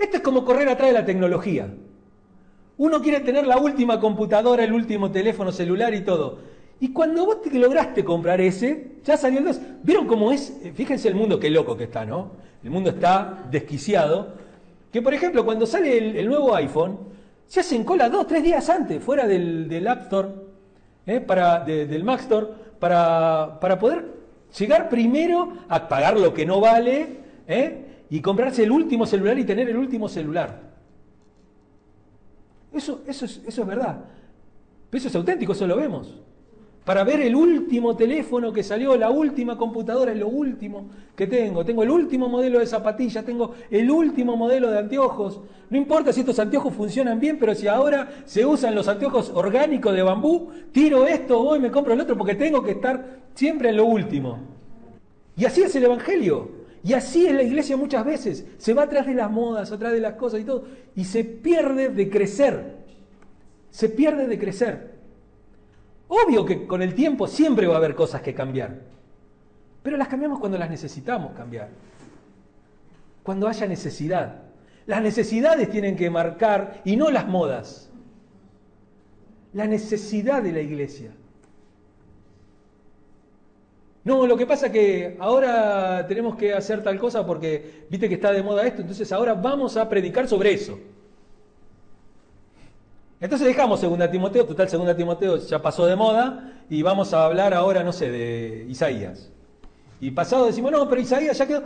Esto 0.00 0.16
es 0.16 0.22
como 0.24 0.44
correr 0.44 0.68
atrás 0.68 0.88
de 0.88 0.94
la 0.94 1.04
tecnología. 1.04 1.68
Uno 2.76 3.00
quiere 3.00 3.20
tener 3.20 3.46
la 3.46 3.58
última 3.58 4.00
computadora, 4.00 4.64
el 4.64 4.72
último 4.72 5.10
teléfono 5.10 5.52
celular 5.52 5.94
y 5.94 6.00
todo. 6.00 6.38
Y 6.80 6.92
cuando 6.92 7.24
vos 7.24 7.40
te 7.42 7.56
lograste 7.56 8.04
comprar 8.04 8.40
ese, 8.40 8.96
ya 9.04 9.16
salió 9.16 9.38
el 9.38 9.44
2. 9.44 9.60
¿Vieron 9.82 10.06
cómo 10.06 10.32
es? 10.32 10.52
Fíjense 10.74 11.08
el 11.08 11.14
mundo, 11.14 11.38
qué 11.38 11.50
loco 11.50 11.76
que 11.76 11.84
está, 11.84 12.04
¿no? 12.04 12.32
El 12.64 12.70
mundo 12.70 12.90
está 12.90 13.44
desquiciado. 13.50 14.34
Que 14.92 15.00
por 15.00 15.14
ejemplo, 15.14 15.44
cuando 15.44 15.66
sale 15.66 16.18
el, 16.20 16.26
nuevo 16.26 16.54
iPhone, 16.54 16.98
se 17.46 17.60
hacen 17.60 17.84
cola 17.84 18.08
dos, 18.08 18.26
tres 18.26 18.42
días 18.42 18.68
antes, 18.68 19.02
fuera 19.02 19.26
del, 19.26 19.86
App 19.86 20.02
Store, 20.02 20.28
¿eh? 21.06 21.20
para, 21.20 21.60
del 21.60 22.02
Mac 22.04 22.20
Store, 22.20 22.46
para, 22.78 23.58
para, 23.60 23.78
poder 23.78 24.04
llegar 24.58 24.88
primero 24.88 25.52
a 25.68 25.88
pagar 25.88 26.18
lo 26.18 26.32
que 26.32 26.46
no 26.46 26.60
vale 26.60 27.18
¿eh? 27.46 27.84
y 28.10 28.20
comprarse 28.20 28.64
el 28.64 28.70
último 28.70 29.06
celular 29.06 29.38
y 29.38 29.44
tener 29.44 29.68
el 29.68 29.76
último 29.76 30.08
celular. 30.08 30.63
Eso, 32.74 33.02
eso, 33.06 33.24
es, 33.24 33.40
eso 33.46 33.62
es 33.62 33.66
verdad. 33.66 34.04
eso 34.92 35.08
es 35.08 35.16
auténtico, 35.16 35.52
eso 35.52 35.66
lo 35.66 35.76
vemos. 35.76 36.20
Para 36.84 37.02
ver 37.02 37.22
el 37.22 37.34
último 37.34 37.96
teléfono 37.96 38.52
que 38.52 38.62
salió, 38.62 38.94
la 38.96 39.08
última 39.08 39.56
computadora 39.56 40.12
es 40.12 40.18
lo 40.18 40.28
último 40.28 40.90
que 41.16 41.26
tengo. 41.26 41.64
Tengo 41.64 41.82
el 41.82 41.90
último 41.90 42.28
modelo 42.28 42.58
de 42.58 42.66
zapatillas, 42.66 43.24
tengo 43.24 43.54
el 43.70 43.90
último 43.90 44.36
modelo 44.36 44.70
de 44.70 44.78
anteojos. 44.80 45.40
No 45.70 45.78
importa 45.78 46.12
si 46.12 46.20
estos 46.20 46.38
anteojos 46.38 46.74
funcionan 46.74 47.18
bien, 47.18 47.38
pero 47.38 47.54
si 47.54 47.68
ahora 47.68 48.10
se 48.26 48.44
usan 48.44 48.74
los 48.74 48.86
anteojos 48.86 49.32
orgánicos 49.34 49.94
de 49.94 50.02
bambú, 50.02 50.50
tiro 50.72 51.06
esto, 51.06 51.42
voy, 51.42 51.58
me 51.58 51.70
compro 51.70 51.94
el 51.94 52.00
otro 52.02 52.18
porque 52.18 52.34
tengo 52.34 52.62
que 52.62 52.72
estar 52.72 53.20
siempre 53.34 53.70
en 53.70 53.78
lo 53.78 53.86
último. 53.86 54.40
Y 55.38 55.46
así 55.46 55.62
es 55.62 55.74
el 55.76 55.84
Evangelio. 55.84 56.63
Y 56.84 56.92
así 56.92 57.26
es 57.26 57.32
la 57.32 57.42
iglesia 57.42 57.78
muchas 57.78 58.04
veces. 58.04 58.44
Se 58.58 58.74
va 58.74 58.82
atrás 58.82 59.06
de 59.06 59.14
las 59.14 59.30
modas, 59.30 59.72
atrás 59.72 59.94
de 59.94 60.00
las 60.00 60.14
cosas 60.14 60.42
y 60.42 60.44
todo. 60.44 60.66
Y 60.94 61.04
se 61.06 61.24
pierde 61.24 61.88
de 61.88 62.10
crecer. 62.10 62.76
Se 63.70 63.88
pierde 63.88 64.26
de 64.26 64.38
crecer. 64.38 64.92
Obvio 66.08 66.44
que 66.44 66.66
con 66.66 66.82
el 66.82 66.94
tiempo 66.94 67.26
siempre 67.26 67.66
va 67.66 67.76
a 67.76 67.78
haber 67.78 67.94
cosas 67.94 68.20
que 68.20 68.34
cambiar. 68.34 68.82
Pero 69.82 69.96
las 69.96 70.08
cambiamos 70.08 70.38
cuando 70.38 70.58
las 70.58 70.68
necesitamos 70.68 71.32
cambiar. 71.32 71.70
Cuando 73.22 73.48
haya 73.48 73.66
necesidad. 73.66 74.42
Las 74.84 75.00
necesidades 75.00 75.70
tienen 75.70 75.96
que 75.96 76.10
marcar 76.10 76.82
y 76.84 76.96
no 76.96 77.10
las 77.10 77.26
modas. 77.26 77.90
La 79.54 79.66
necesidad 79.66 80.42
de 80.42 80.52
la 80.52 80.60
iglesia. 80.60 81.12
No, 84.04 84.26
lo 84.26 84.36
que 84.36 84.46
pasa 84.46 84.66
es 84.66 84.72
que 84.72 85.16
ahora 85.18 86.06
tenemos 86.06 86.36
que 86.36 86.52
hacer 86.52 86.82
tal 86.82 86.98
cosa 86.98 87.24
porque 87.24 87.86
viste 87.88 88.06
que 88.08 88.16
está 88.16 88.32
de 88.32 88.42
moda 88.42 88.66
esto, 88.66 88.82
entonces 88.82 89.10
ahora 89.12 89.32
vamos 89.32 89.78
a 89.78 89.88
predicar 89.88 90.28
sobre 90.28 90.52
eso. 90.52 90.78
Entonces 93.18 93.46
dejamos 93.46 93.80
Segunda 93.80 94.10
Timoteo, 94.10 94.44
total 94.44 94.68
Segunda 94.68 94.94
Timoteo 94.94 95.38
ya 95.38 95.62
pasó 95.62 95.86
de 95.86 95.96
moda 95.96 96.52
y 96.68 96.82
vamos 96.82 97.14
a 97.14 97.24
hablar 97.24 97.54
ahora, 97.54 97.82
no 97.82 97.92
sé, 97.92 98.10
de 98.10 98.66
Isaías. 98.68 99.30
Y 100.00 100.10
pasado 100.10 100.44
decimos, 100.44 100.70
no, 100.70 100.86
pero 100.86 101.00
Isaías 101.00 101.38
ya 101.38 101.46
quedó. 101.46 101.62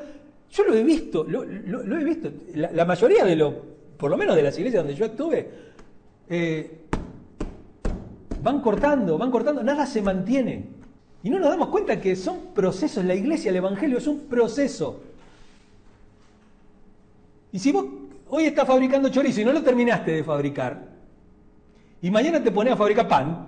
Yo 0.51 0.63
lo 0.63 0.75
he 0.75 0.85
visto, 0.85 1.25
lo, 1.25 1.43
he 1.43 2.05
visto. 2.05 2.31
La, 2.55 2.85
mayoría 2.85 3.25
de 3.25 3.35
lo, 3.35 3.53
por 3.97 4.11
lo 4.11 4.17
menos 4.17 4.37
de 4.37 4.43
las 4.43 4.57
iglesias 4.57 4.85
donde 4.85 4.95
yo 4.95 5.07
estuve, 5.07 5.51
eh, 6.29 6.85
van 8.41 8.61
cortando, 8.61 9.19
van 9.19 9.33
cortando, 9.33 9.63
nada 9.65 9.85
se 9.85 10.01
mantiene. 10.01 10.78
Y 11.29 11.31
no 11.31 11.39
nos 11.39 11.51
damos 11.51 11.69
cuenta 11.69 12.01
que 12.01 12.17
son 12.17 12.55
procesos. 12.55 13.05
La 13.05 13.15
iglesia, 13.15 13.51
el 13.51 13.57
evangelio 13.57 13.99
es 13.99 14.07
un 14.07 14.21
proceso. 14.21 15.03
Y 17.53 17.59
si 17.59 17.71
vos 17.71 17.85
hoy 18.31 18.45
estás 18.45 18.67
fabricando 18.67 19.11
chorizo 19.11 19.43
y 19.43 19.45
no 19.45 19.53
lo 19.53 19.63
terminaste 19.63 20.11
de 20.11 20.25
fabricar, 20.25 20.89
y 22.01 22.11
mañana 22.11 22.43
te 22.43 22.51
pones 22.51 22.73
a 22.73 22.77
fabricar 22.79 23.07
pan, 23.07 23.47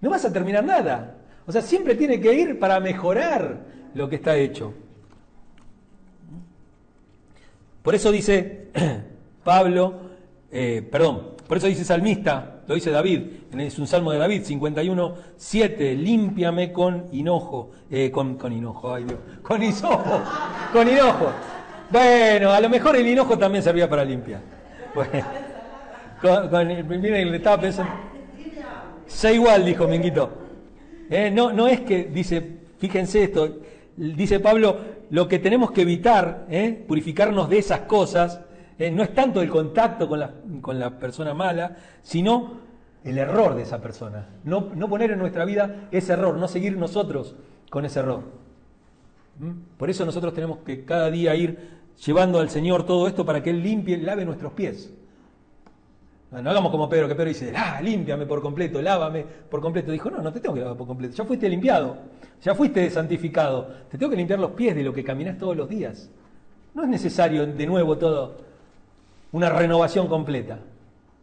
no 0.00 0.10
vas 0.10 0.24
a 0.24 0.32
terminar 0.32 0.64
nada. 0.64 1.18
O 1.46 1.52
sea, 1.52 1.62
siempre 1.62 1.94
tiene 1.94 2.20
que 2.20 2.34
ir 2.34 2.58
para 2.58 2.80
mejorar 2.80 3.60
lo 3.94 4.08
que 4.08 4.16
está 4.16 4.36
hecho. 4.36 4.74
Por 7.84 7.94
eso 7.94 8.10
dice 8.10 8.70
Pablo, 9.44 10.00
eh, 10.50 10.82
perdón, 10.90 11.36
por 11.46 11.58
eso 11.58 11.68
dice 11.68 11.84
salmista, 11.84 12.59
lo 12.70 12.76
dice 12.76 12.92
David, 12.92 13.22
es 13.58 13.80
un 13.80 13.88
salmo 13.88 14.12
de 14.12 14.18
David, 14.18 14.44
51, 14.44 15.14
7, 15.36 15.92
límpiame 15.96 16.70
con 16.70 17.06
hinojo, 17.10 17.72
eh, 17.90 18.12
con, 18.12 18.36
con 18.36 18.52
hinojo, 18.52 18.94
ay 18.94 19.02
Dios, 19.02 19.18
con 19.42 19.60
hisopo, 19.60 20.22
con 20.72 20.86
hinojo. 20.88 21.32
Bueno, 21.90 22.52
a 22.52 22.60
lo 22.60 22.68
mejor 22.68 22.94
el 22.94 23.08
hinojo 23.08 23.36
también 23.36 23.64
servía 23.64 23.90
para 23.90 24.04
limpiar. 24.04 24.40
Bueno, 24.94 25.26
con, 26.22 26.68
miren, 27.00 27.32
le 27.32 27.38
estaba 27.38 27.60
pensando. 27.60 27.90
Sé 29.04 29.34
igual, 29.34 29.64
dijo 29.64 29.88
Minguito. 29.88 30.30
Eh, 31.10 31.28
no, 31.28 31.52
no 31.52 31.66
es 31.66 31.80
que, 31.80 32.04
dice, 32.04 32.58
fíjense 32.78 33.24
esto, 33.24 33.62
dice 33.96 34.38
Pablo, 34.38 34.78
lo 35.10 35.26
que 35.26 35.40
tenemos 35.40 35.72
que 35.72 35.82
evitar, 35.82 36.46
eh, 36.48 36.84
purificarnos 36.86 37.50
de 37.50 37.58
esas 37.58 37.80
cosas, 37.80 38.42
eh, 38.80 38.90
no 38.90 39.02
es 39.02 39.14
tanto 39.14 39.42
el 39.42 39.50
contacto 39.50 40.08
con 40.08 40.18
la, 40.18 40.32
con 40.62 40.78
la, 40.78 40.98
persona 40.98 41.34
mala, 41.34 41.76
sino 42.00 42.52
el 43.04 43.18
error 43.18 43.54
de 43.54 43.62
esa 43.62 43.78
persona. 43.78 44.26
No, 44.44 44.70
no, 44.74 44.88
poner 44.88 45.10
en 45.10 45.18
nuestra 45.18 45.44
vida 45.44 45.88
ese 45.90 46.14
error, 46.14 46.38
no 46.38 46.48
seguir 46.48 46.78
nosotros 46.78 47.36
con 47.68 47.84
ese 47.84 48.00
error. 48.00 48.22
¿Mm? 49.38 49.76
Por 49.76 49.90
eso 49.90 50.06
nosotros 50.06 50.32
tenemos 50.32 50.60
que 50.60 50.86
cada 50.86 51.10
día 51.10 51.34
ir 51.34 51.58
llevando 52.02 52.40
al 52.40 52.48
Señor 52.48 52.86
todo 52.86 53.06
esto 53.06 53.26
para 53.26 53.42
que 53.42 53.50
Él 53.50 53.62
limpie, 53.62 53.98
lave 53.98 54.24
nuestros 54.24 54.54
pies. 54.54 54.90
No, 56.30 56.38
hagamos 56.48 56.70
como 56.70 56.88
Pedro, 56.88 57.06
que 57.06 57.14
Pedro 57.14 57.28
dice, 57.28 57.52
ah, 57.54 57.82
límpiame 57.82 58.24
por 58.24 58.40
completo, 58.40 58.80
lávame 58.80 59.26
por 59.50 59.60
completo. 59.60 59.92
Dijo, 59.92 60.10
no, 60.10 60.22
no 60.22 60.32
te 60.32 60.40
tengo 60.40 60.54
que 60.54 60.62
lavar 60.62 60.78
por 60.78 60.86
completo, 60.86 61.14
ya 61.14 61.24
fuiste 61.26 61.50
limpiado, 61.50 61.98
ya 62.40 62.54
fuiste 62.54 62.88
santificado, 62.88 63.66
te 63.90 63.98
tengo 63.98 64.08
que 64.08 64.16
limpiar 64.16 64.38
los 64.38 64.52
pies 64.52 64.74
de 64.74 64.84
lo 64.84 64.94
que 64.94 65.04
caminas 65.04 65.36
todos 65.36 65.54
los 65.54 65.68
días. 65.68 66.08
No 66.72 66.84
es 66.84 66.88
necesario 66.88 67.46
de 67.46 67.66
nuevo 67.66 67.98
todo 67.98 68.48
una 69.32 69.50
renovación 69.50 70.08
completa. 70.08 70.58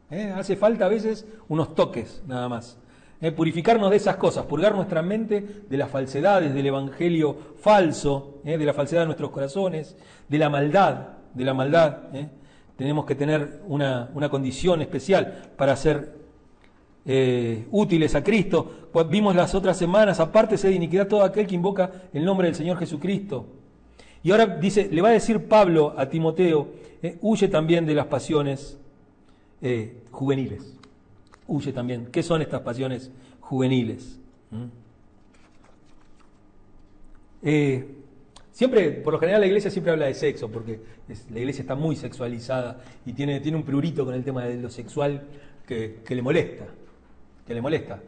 ¿Eh? 0.09 0.33
Hace 0.35 0.55
falta 0.55 0.85
a 0.85 0.89
veces 0.89 1.25
unos 1.49 1.75
toques 1.75 2.21
nada 2.27 2.47
más. 2.47 2.77
¿Eh? 3.19 3.31
Purificarnos 3.31 3.89
de 3.89 3.97
esas 3.97 4.15
cosas, 4.17 4.45
purgar 4.45 4.75
nuestra 4.75 5.01
mente 5.01 5.63
de 5.67 5.77
las 5.77 5.89
falsedades, 5.89 6.53
del 6.53 6.67
evangelio 6.67 7.35
falso, 7.59 8.41
¿eh? 8.45 8.57
de 8.57 8.65
la 8.65 8.73
falsedad 8.73 9.01
de 9.01 9.07
nuestros 9.07 9.31
corazones, 9.31 9.97
de 10.27 10.37
la 10.37 10.49
maldad, 10.49 11.07
de 11.33 11.43
la 11.43 11.53
maldad. 11.53 11.97
Tenemos 12.75 13.05
que 13.05 13.15
tener 13.15 13.61
una, 13.67 14.09
condición 14.29 14.81
especial 14.81 15.51
para 15.57 15.75
ser 15.75 16.15
útiles 17.71 18.13
a 18.15 18.23
Cristo. 18.23 18.89
Vimos 19.09 19.35
las 19.35 19.55
otras 19.55 19.77
semanas, 19.77 20.19
apártese 20.19 20.67
de 20.67 20.75
iniquidad 20.75 21.07
todo 21.07 21.23
aquel 21.23 21.47
que 21.47 21.55
invoca 21.55 21.89
el 22.13 22.23
nombre 22.23 22.47
del 22.47 22.55
Señor 22.55 22.77
Jesucristo. 22.77 23.47
Y 24.21 24.31
ahora 24.31 24.45
dice, 24.45 24.89
le 24.91 25.01
va 25.01 25.09
a 25.09 25.13
decir 25.13 25.47
Pablo 25.47 25.95
a 25.97 26.07
Timoteo, 26.07 26.67
eh, 27.01 27.17
huye 27.21 27.47
también 27.47 27.85
de 27.85 27.95
las 27.95 28.07
pasiones 28.07 28.77
eh, 29.61 29.97
juveniles. 30.11 30.75
Huye 31.47 31.71
también. 31.73 32.07
¿Qué 32.07 32.23
son 32.23 32.41
estas 32.41 32.61
pasiones 32.61 33.11
juveniles? 33.39 34.19
¿Mm? 34.51 34.65
Siempre, 38.57 38.89
por 38.89 39.13
lo 39.13 39.19
general, 39.19 39.41
la 39.41 39.45
iglesia 39.45 39.69
siempre 39.69 39.93
habla 39.93 40.07
de 40.07 40.15
sexo, 40.15 40.49
porque 40.49 40.79
la 41.29 41.39
iglesia 41.39 41.61
está 41.61 41.75
muy 41.75 41.95
sexualizada 41.95 42.81
y 43.05 43.13
tiene, 43.13 43.39
tiene 43.39 43.55
un 43.55 43.63
prurito 43.63 44.03
con 44.03 44.15
el 44.15 44.23
tema 44.23 44.45
de 44.45 44.57
lo 44.57 44.71
sexual 44.71 45.27
que, 45.67 46.01
le 46.09 46.21
molesta, 46.23 46.65
que 47.45 47.53
le 47.53 47.61
molesta. 47.61 48.01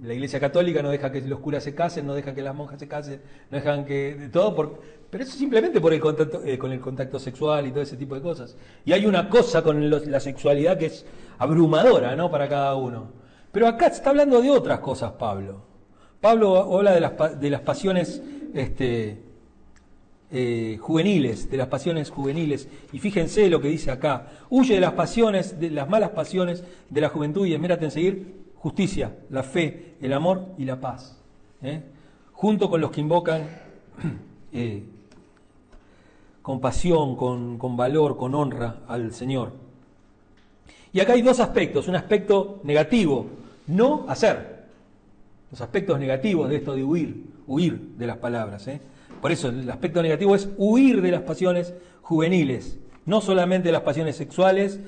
La 0.00 0.14
iglesia 0.14 0.38
católica 0.38 0.80
no 0.80 0.90
deja 0.90 1.10
que 1.10 1.22
los 1.22 1.40
curas 1.40 1.64
se 1.64 1.74
casen, 1.74 2.06
no 2.06 2.14
deja 2.14 2.36
que 2.36 2.42
las 2.42 2.54
monjas 2.54 2.78
se 2.78 2.86
casen, 2.86 3.20
no 3.50 3.58
dejan 3.58 3.84
que 3.84 4.14
de 4.14 4.28
todo, 4.28 4.54
por, 4.54 4.80
pero 5.14 5.22
eso 5.22 5.38
simplemente 5.38 5.80
por 5.80 5.94
el 5.94 6.00
contacto, 6.00 6.42
eh, 6.44 6.58
con 6.58 6.72
el 6.72 6.80
contacto 6.80 7.20
sexual 7.20 7.68
y 7.68 7.70
todo 7.70 7.82
ese 7.82 7.96
tipo 7.96 8.16
de 8.16 8.20
cosas. 8.20 8.56
Y 8.84 8.90
hay 8.90 9.06
una 9.06 9.28
cosa 9.28 9.62
con 9.62 9.88
la 9.88 10.18
sexualidad 10.18 10.76
que 10.76 10.86
es 10.86 11.06
abrumadora, 11.38 12.16
¿no? 12.16 12.32
Para 12.32 12.48
cada 12.48 12.74
uno. 12.74 13.12
Pero 13.52 13.68
acá 13.68 13.86
está 13.86 14.10
hablando 14.10 14.42
de 14.42 14.50
otras 14.50 14.80
cosas, 14.80 15.12
Pablo. 15.12 15.62
Pablo 16.20 16.76
habla 16.76 16.90
de 16.90 17.00
las, 17.00 17.40
de 17.40 17.48
las 17.48 17.60
pasiones, 17.60 18.24
este, 18.54 19.22
eh, 20.32 20.78
juveniles, 20.80 21.48
de 21.48 21.58
las 21.58 21.68
pasiones 21.68 22.10
juveniles. 22.10 22.68
Y 22.92 22.98
fíjense 22.98 23.48
lo 23.48 23.60
que 23.60 23.68
dice 23.68 23.92
acá. 23.92 24.26
Huye 24.50 24.74
de 24.74 24.80
las 24.80 24.94
pasiones, 24.94 25.60
de 25.60 25.70
las 25.70 25.88
malas 25.88 26.10
pasiones 26.10 26.64
de 26.90 27.00
la 27.00 27.08
juventud 27.08 27.46
y 27.46 27.54
esmérate 27.54 27.84
en 27.84 27.92
seguir 27.92 28.34
justicia, 28.56 29.16
la 29.30 29.44
fe, 29.44 29.94
el 30.00 30.12
amor 30.12 30.56
y 30.58 30.64
la 30.64 30.80
paz. 30.80 31.22
¿eh? 31.62 31.84
Junto 32.32 32.68
con 32.68 32.80
los 32.80 32.90
que 32.90 33.00
invocan 33.00 33.46
con 36.44 36.60
pasión, 36.60 37.16
con, 37.16 37.56
con 37.56 37.74
valor, 37.74 38.18
con 38.18 38.34
honra 38.34 38.80
al 38.86 39.14
Señor. 39.14 39.52
Y 40.92 41.00
acá 41.00 41.14
hay 41.14 41.22
dos 41.22 41.40
aspectos. 41.40 41.88
Un 41.88 41.96
aspecto 41.96 42.60
negativo, 42.64 43.24
no 43.66 44.04
hacer. 44.08 44.66
Los 45.50 45.62
aspectos 45.62 45.98
negativos 45.98 46.50
de 46.50 46.56
esto 46.56 46.76
de 46.76 46.84
huir, 46.84 47.24
huir 47.46 47.94
de 47.96 48.06
las 48.06 48.18
palabras. 48.18 48.68
¿eh? 48.68 48.78
Por 49.22 49.32
eso 49.32 49.48
el 49.48 49.70
aspecto 49.70 50.02
negativo 50.02 50.34
es 50.34 50.50
huir 50.58 51.00
de 51.00 51.12
las 51.12 51.22
pasiones 51.22 51.72
juveniles, 52.02 52.78
no 53.06 53.22
solamente 53.22 53.68
de 53.68 53.72
las 53.72 53.80
pasiones 53.80 54.14
sexuales, 54.14 54.80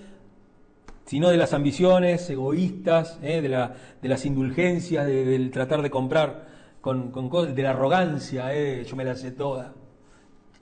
sino 1.06 1.30
de 1.30 1.38
las 1.38 1.54
ambiciones 1.54 2.28
egoístas, 2.28 3.18
¿eh? 3.22 3.40
de, 3.40 4.08
las 4.08 4.26
indulgencias, 4.26 5.06
del 5.06 5.50
tratar 5.50 5.80
de 5.80 5.88
comprar 5.88 6.48
con, 6.82 7.10
cosas, 7.30 7.56
de 7.56 7.62
la 7.62 7.70
arrogancia, 7.70 8.54
¿eh? 8.54 8.84
yo 8.84 8.94
me 8.94 9.04
la 9.04 9.14
sé 9.14 9.30
toda. 9.30 9.72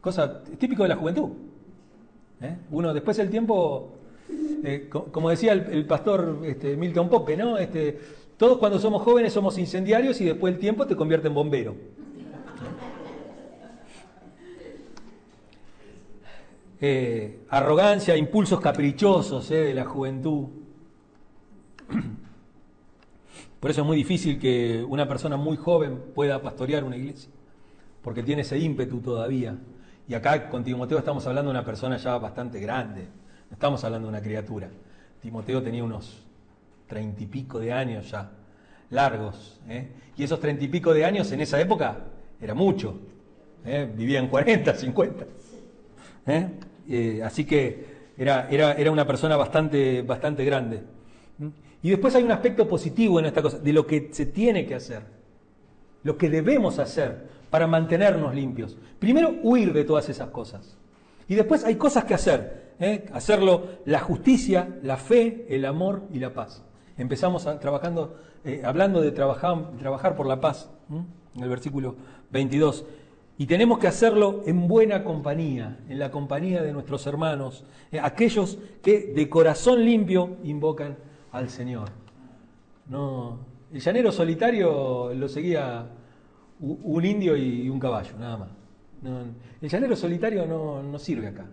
Cosa 0.05 0.43
típico 0.59 0.83
de 0.83 0.91
la 0.91 0.97
juventud. 0.97 1.31
¿eh? 2.43 2.55
Uno 2.73 2.93
después 2.93 3.17
del 3.17 3.31
tiempo, 3.31 3.95
como 5.11 5.31
decía 5.31 5.53
el, 5.53 5.87
pastor 5.87 6.41
este, 6.45 6.77
Milton 6.77 7.09
Pope, 7.09 7.39
¿no? 7.39 7.57
Este, 7.57 7.99
todos 8.37 8.59
cuando 8.59 8.79
somos 8.79 9.01
jóvenes 9.01 9.33
somos 9.33 9.57
incendiarios 9.57 10.21
y 10.21 10.27
después 10.27 10.53
el 10.53 10.61
tiempo 10.61 10.87
te 10.87 10.95
convierte 10.95 11.29
en 11.29 11.35
bombero. 11.35 11.75
Eh, 16.83 17.39
arrogancia, 17.49 18.15
impulsos 18.15 18.61
caprichosos 18.61 19.51
eh, 19.51 19.55
de 19.55 19.73
la 19.73 19.87
juventud. 19.87 20.49
Por 23.59 23.71
eso 23.71 23.81
es 23.81 23.87
muy 23.87 23.97
difícil 23.97 24.39
que 24.39 24.85
una 24.87 25.09
persona 25.09 25.39
muy 25.39 25.57
joven 25.57 25.99
pueda 26.15 26.43
pastorear 26.43 26.85
una 26.85 26.99
iglesia, 26.99 27.31
porque 28.03 28.23
tiene 28.23 28.43
ese 28.43 28.59
ímpetu 28.59 29.01
todavía. 29.01 29.57
Y 30.07 30.15
acá 30.15 30.49
con 30.51 30.63
Timoteo 30.63 30.99
estamos 30.99 31.27
hablando 31.27 31.51
de 31.51 31.59
una 31.59 31.65
persona 31.65 31.97
ya 31.97 32.19
bastante 32.19 32.61
grande, 32.61 33.03
no 33.51 33.55
estamos 33.55 33.83
hablando 33.85 34.09
de 34.09 34.11
una 34.15 34.23
criatura. 34.23 34.69
Timoteo 35.23 35.63
tenía 35.63 35.83
unos 35.83 36.23
treinta 36.87 37.23
y 37.23 37.27
pico 37.27 37.59
de 37.59 37.73
años 37.73 38.11
ya, 38.11 38.31
largos. 38.91 39.61
¿eh? 39.69 39.89
Y 40.17 40.25
esos 40.25 40.39
treinta 40.41 40.63
y 40.65 40.69
pico 40.69 40.93
de 40.93 41.05
años 41.05 41.33
en 41.33 41.41
esa 41.41 41.59
época 41.59 41.99
era 42.41 42.55
mucho. 42.55 42.99
Vivían 43.65 44.29
40, 44.29 44.75
50. 44.75 45.25
¿Eh? 46.27 47.23
Así 47.25 47.47
que 47.47 47.95
era, 48.19 48.49
era, 48.51 48.73
era, 48.75 48.91
una 48.91 49.07
persona 49.07 49.37
bastante, 49.37 50.03
bastante 50.03 50.45
grande. 50.45 50.83
Y 51.83 51.91
después 51.91 52.15
hay 52.15 52.23
un 52.23 52.33
aspecto 52.33 52.69
positivo 52.69 53.19
en 53.19 53.27
esta 53.27 53.41
cosa, 53.41 53.59
de 53.59 53.73
lo 53.73 53.87
que 53.87 54.11
se 54.13 54.27
tiene 54.27 54.67
que 54.67 54.75
hacer, 54.75 55.03
lo 56.03 56.17
que 56.19 56.29
debemos 56.29 56.79
hacer 56.79 57.27
para 57.55 57.69
mantenernos 57.69 58.35
limpios. 58.35 58.77
Primero, 58.99 59.37
huir 59.45 59.73
de 59.73 59.85
todas 59.85 60.09
esas 60.09 60.31
cosas. 60.31 60.77
Y 61.29 61.37
después 61.37 61.63
hay 61.65 61.77
cosas 61.77 62.03
que 62.03 62.15
hacer. 62.15 62.73
¿eh? 62.81 63.07
Hacerlo 63.13 63.69
la 63.85 64.01
justicia, 64.01 64.77
la 64.83 64.97
fe, 64.97 65.47
el 65.49 65.65
amor 65.65 66.03
y 66.13 66.19
la 66.19 66.35
paz. 66.35 66.65
Empezamos 66.99 67.45
trabajando, 67.61 68.17
eh, 68.45 68.63
hablando 68.65 69.01
de 69.01 69.13
trabajar, 69.13 69.71
trabajar 69.79 70.17
por 70.17 70.27
la 70.27 70.41
paz, 70.41 70.69
en 70.91 71.43
el 71.45 71.49
versículo 71.49 71.95
22. 72.33 72.87
Y 73.39 73.47
tenemos 73.47 73.79
que 73.79 73.87
hacerlo 73.87 74.43
en 74.47 74.67
buena 74.67 75.05
compañía, 75.05 75.79
en 75.89 76.01
la 76.01 76.11
compañía 76.11 76.61
de 76.61 76.73
nuestros 76.73 77.07
hermanos, 77.07 77.63
eh, 77.93 78.01
aquellos 78.03 78.59
que 78.83 79.13
de 79.15 79.29
corazón 79.29 79.85
limpio 79.85 80.39
invocan 80.43 80.97
al 81.31 81.51
Señor. 81.51 81.91
No, 82.89 83.39
el 83.73 83.81
llanero 83.81 84.11
solitario 84.11 85.15
lo 85.15 85.29
seguía 85.29 85.87
un 86.61 87.05
indio 87.05 87.37
y 87.37 87.69
un 87.69 87.79
caballo, 87.79 88.17
nada 88.19 88.37
más. 88.37 88.49
el 89.61 89.69
llanero 89.69 89.97
solitario 89.97 90.47
no, 90.47 90.83
no 90.83 90.99
sirve 90.99 91.29
acá. 91.29 91.47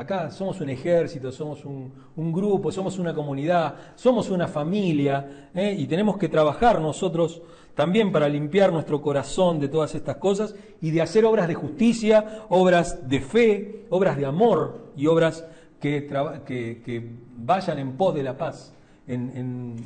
Acá 0.00 0.30
somos 0.30 0.58
un 0.62 0.70
ejército, 0.70 1.30
somos 1.30 1.62
un, 1.66 2.32
grupo, 2.32 2.72
somos 2.72 2.98
una 2.98 3.12
comunidad, 3.12 3.74
somos 3.96 4.30
una 4.30 4.48
familia 4.48 5.50
¿eh? 5.54 5.76
y 5.76 5.86
tenemos 5.86 6.16
que 6.16 6.30
trabajar 6.30 6.80
nosotros 6.80 7.42
también 7.74 8.10
para 8.10 8.26
limpiar 8.26 8.72
nuestro 8.72 9.02
corazón 9.02 9.60
de 9.60 9.68
todas 9.68 9.94
estas 9.94 10.16
cosas 10.16 10.54
y 10.80 10.90
de 10.90 11.02
hacer 11.02 11.26
obras 11.26 11.48
de 11.48 11.54
justicia, 11.54 12.44
obras 12.48 13.10
de 13.10 13.20
fe, 13.20 13.86
obras 13.90 14.16
de 14.16 14.24
amor 14.24 14.92
y 14.96 15.06
obras 15.06 15.44
que, 15.78 16.06
que, 16.46 17.10
vayan 17.36 17.78
en 17.78 17.92
pos 17.92 18.14
de 18.14 18.22
la 18.22 18.38
paz, 18.38 18.72
en, 19.06 19.76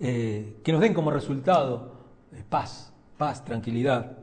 eh, 0.00 0.56
que 0.62 0.72
nos 0.72 0.80
den 0.80 0.94
como 0.94 1.10
resultado 1.10 1.92
eh, 2.32 2.42
paz, 2.48 2.92
paz, 3.16 3.44
tranquilidad 3.44 4.18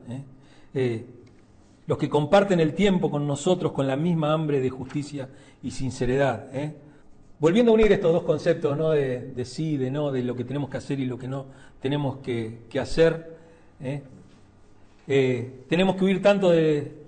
los 1.86 1.98
que 1.98 2.08
comparten 2.08 2.60
el 2.60 2.74
tiempo 2.74 3.10
con 3.10 3.26
nosotros 3.26 3.72
con 3.72 3.86
la 3.86 3.96
misma 3.96 4.32
hambre 4.32 4.60
de 4.60 4.70
justicia 4.70 5.28
y 5.62 5.70
sinceridad. 5.70 6.48
¿eh? 6.54 6.74
Volviendo 7.38 7.72
a 7.72 7.74
unir 7.74 7.90
estos 7.92 8.12
dos 8.12 8.22
conceptos, 8.22 8.76
¿no? 8.76 8.90
de, 8.90 9.44
sí, 9.44 9.76
de 9.76 9.90
no, 9.90 10.12
de 10.12 10.22
lo 10.22 10.36
que 10.36 10.44
tenemos 10.44 10.70
que 10.70 10.76
hacer 10.76 11.00
y 11.00 11.06
lo 11.06 11.18
que 11.18 11.28
no 11.28 11.46
tenemos 11.80 12.18
que, 12.18 12.60
hacer, 12.80 13.36
¿eh? 13.80 14.02
Eh, 15.08 15.64
tenemos 15.68 15.96
que 15.96 16.04
huir 16.04 16.22
tanto 16.22 16.50
de 16.50 17.02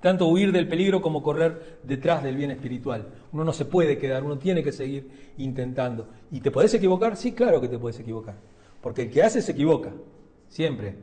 tanto 0.00 0.28
huir 0.28 0.52
del 0.52 0.68
peligro 0.68 1.02
como 1.02 1.22
correr 1.22 1.80
detrás 1.82 2.22
del 2.22 2.36
bien 2.36 2.52
espiritual. 2.52 3.06
Uno 3.32 3.44
no 3.44 3.52
se 3.52 3.64
puede 3.64 3.98
quedar, 3.98 4.22
uno 4.24 4.38
tiene 4.38 4.62
que 4.62 4.72
seguir 4.72 5.32
intentando. 5.38 6.08
¿Y 6.30 6.40
te 6.40 6.50
podés 6.50 6.74
equivocar? 6.74 7.16
Sí, 7.16 7.32
claro 7.32 7.60
que 7.60 7.68
te 7.68 7.78
puedes 7.78 7.98
equivocar. 7.98 8.34
Porque 8.80 9.02
el 9.02 9.10
que 9.10 9.22
hace 9.22 9.40
se 9.40 9.52
equivoca, 9.52 9.90
siempre. 10.48 10.96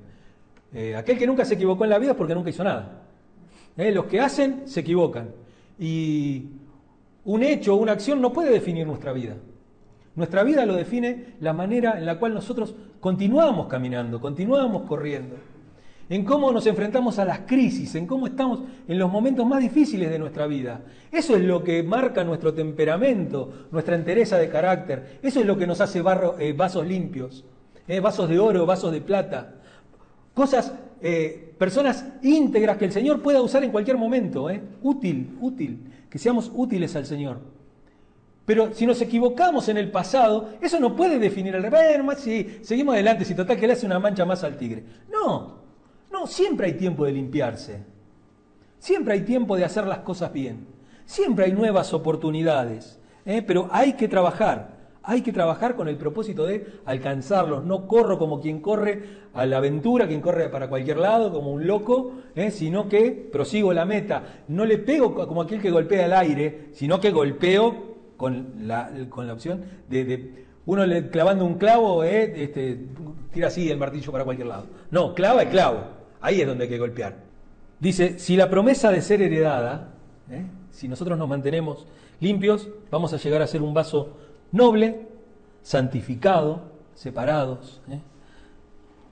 aquel 0.95 1.17
que 1.17 1.25
nunca 1.25 1.45
se 1.45 1.55
equivocó 1.55 1.83
en 1.85 1.89
la 1.89 1.97
vida 1.97 2.11
es 2.11 2.17
porque 2.17 2.35
nunca 2.35 2.49
hizo 2.49 2.63
nada. 2.63 3.07
¿eh? 3.77 3.91
Los 3.91 4.05
que 4.05 4.19
hacen 4.19 4.67
se 4.67 4.81
equivocan. 4.81 5.31
Y 5.79 6.49
un 7.25 7.43
hecho 7.43 7.73
o 7.73 7.77
una 7.77 7.93
acción 7.93 8.21
no 8.21 8.31
puede 8.31 8.51
definir 8.51 8.85
nuestra 8.85 9.13
vida. 9.13 9.35
Nuestra 10.15 10.43
vida 10.43 10.65
lo 10.65 10.75
define 10.75 11.35
la 11.39 11.53
manera 11.53 11.97
en 11.97 12.05
la 12.05 12.19
cual 12.19 12.33
nosotros 12.33 12.75
continuamos 12.99 13.67
caminando, 13.67 14.19
continuamos 14.19 14.83
corriendo, 14.83 15.37
en 16.09 16.25
cómo 16.25 16.51
nos 16.51 16.65
enfrentamos 16.65 17.19
a 17.19 17.25
las 17.25 17.39
crisis, 17.41 17.93
en 17.93 18.07
cómo 18.07 18.25
estamos 18.25 18.61
en 18.87 18.97
los 18.97 19.11
momentos 19.11 19.45
más 19.45 19.61
difíciles 19.61 20.09
de 20.09 20.17
nuestra 20.17 20.47
vida. 20.47 20.81
Eso 21.11 21.35
es 21.35 21.43
lo 21.43 21.63
que 21.63 21.83
marca 21.83 22.23
nuestro 22.23 22.53
temperamento, 22.53 23.67
nuestra 23.71 23.95
entereza 23.95 24.37
de 24.37 24.49
carácter. 24.49 25.19
Eso 25.21 25.39
es 25.39 25.45
lo 25.45 25.57
que 25.57 25.67
nos 25.67 25.81
hace 25.81 26.01
eh, 26.39 26.53
vasos 26.53 26.87
limpios, 26.87 27.45
¿eh? 27.87 27.99
vasos 27.99 28.27
de 28.27 28.39
oro, 28.39 28.65
vasos 28.65 28.91
de 28.91 29.01
plata. 29.01 29.53
Cosas 30.33 30.73
eh, 31.01 31.53
personas 31.59 32.05
íntegras 32.23 32.77
que 32.77 32.85
el 32.85 32.91
Señor 32.91 33.21
pueda 33.21 33.41
usar 33.41 33.63
en 33.63 33.71
cualquier 33.71 33.97
momento. 33.97 34.47
Útil, 34.81 35.37
útil, 35.39 35.79
que 36.09 36.17
seamos 36.17 36.51
útiles 36.55 36.95
al 36.95 37.05
Señor. 37.05 37.39
Pero 38.45 38.73
si 38.73 38.87
nos 38.87 38.99
equivocamos 38.99 39.69
en 39.69 39.77
el 39.77 39.91
pasado, 39.91 40.49
eso 40.59 40.79
no 40.79 40.95
puede 40.95 41.19
definir 41.19 41.53
el 41.53 41.69
bueno, 41.69 42.15
si 42.17 42.57
seguimos 42.63 42.95
adelante, 42.95 43.23
si 43.23 43.35
total 43.35 43.57
que 43.57 43.67
le 43.67 43.73
hace 43.73 43.85
una 43.85 43.99
mancha 43.99 44.25
más 44.25 44.43
al 44.43 44.57
tigre. 44.57 44.83
No, 45.11 45.58
no, 46.11 46.27
siempre 46.27 46.67
hay 46.67 46.73
tiempo 46.73 47.05
de 47.05 47.11
limpiarse. 47.11 47.83
Siempre 48.79 49.13
hay 49.13 49.21
tiempo 49.21 49.57
de 49.57 49.65
hacer 49.65 49.85
las 49.85 49.99
cosas 49.99 50.31
bien. 50.33 50.67
Siempre 51.05 51.45
hay 51.45 51.51
nuevas 51.51 51.93
oportunidades. 51.93 52.99
¿eh? 53.25 53.43
Pero 53.45 53.67
hay 53.71 53.93
que 53.93 54.07
trabajar, 54.07 54.77
Hay 55.01 55.21
que 55.21 55.31
trabajar 55.31 55.75
con 55.75 55.87
el 55.87 55.97
propósito 55.97 56.45
de 56.45 56.81
alcanzarlos. 56.85 57.63
No 57.63 57.87
corro 57.87 58.17
como 58.17 58.41
quien 58.41 58.59
corre 58.59 59.03
a 59.33 59.45
la 59.45 59.57
aventura, 59.57 60.07
quien 60.07 60.21
corre 60.21 60.49
para 60.49 60.67
cualquier 60.69 60.97
lado, 60.97 61.31
como 61.31 61.51
un 61.51 61.65
loco, 61.65 62.11
¿eh? 62.35 62.51
sino 62.51 62.87
que 62.87 63.11
prosigo 63.11 63.73
la 63.73 63.85
meta. 63.85 64.43
No 64.49 64.65
le 64.65 64.77
pego 64.77 65.15
como 65.15 65.41
aquel 65.41 65.61
que 65.61 65.71
golpea 65.71 66.05
el 66.05 66.13
aire, 66.13 66.69
sino 66.73 66.99
que 66.99 67.11
golpeo 67.11 67.89
con 68.17 68.67
la, 68.67 68.91
con 69.09 69.25
la 69.25 69.33
opción 69.33 69.63
de, 69.87 70.45
uno 70.65 70.85
le, 70.85 71.09
clavando 71.09 71.45
un 71.45 71.55
clavo, 71.55 72.03
¿eh? 72.03 72.31
este, 72.35 72.77
tira 73.31 73.47
así 73.47 73.71
el 73.71 73.79
martillo 73.79 74.11
para 74.11 74.23
cualquier 74.23 74.47
lado. 74.47 74.67
No, 74.91 75.15
clava 75.15 75.41
el 75.41 75.49
clavo. 75.49 75.98
Ahí 76.21 76.41
es 76.41 76.47
donde 76.47 76.65
hay 76.65 76.69
que 76.69 76.77
golpear. 76.77 77.17
Dice, 77.79 78.19
si 78.19 78.35
la 78.35 78.49
promesa 78.49 78.91
de 78.91 79.01
ser 79.01 79.21
heredada, 79.21 79.93
¿eh? 80.29 80.45
si 80.71 80.87
nosotros 80.87 81.17
nos 81.17 81.29
mantenemos 81.29 81.85
limpios, 82.19 82.69
vamos 82.91 83.13
a 83.13 83.17
llegar 83.17 83.41
a 83.41 83.47
ser 83.47 83.61
un 83.61 83.73
vaso 83.73 84.17
noble, 84.51 85.07
santificado, 85.61 86.61
separados, 86.93 87.81
¿eh? 87.89 88.01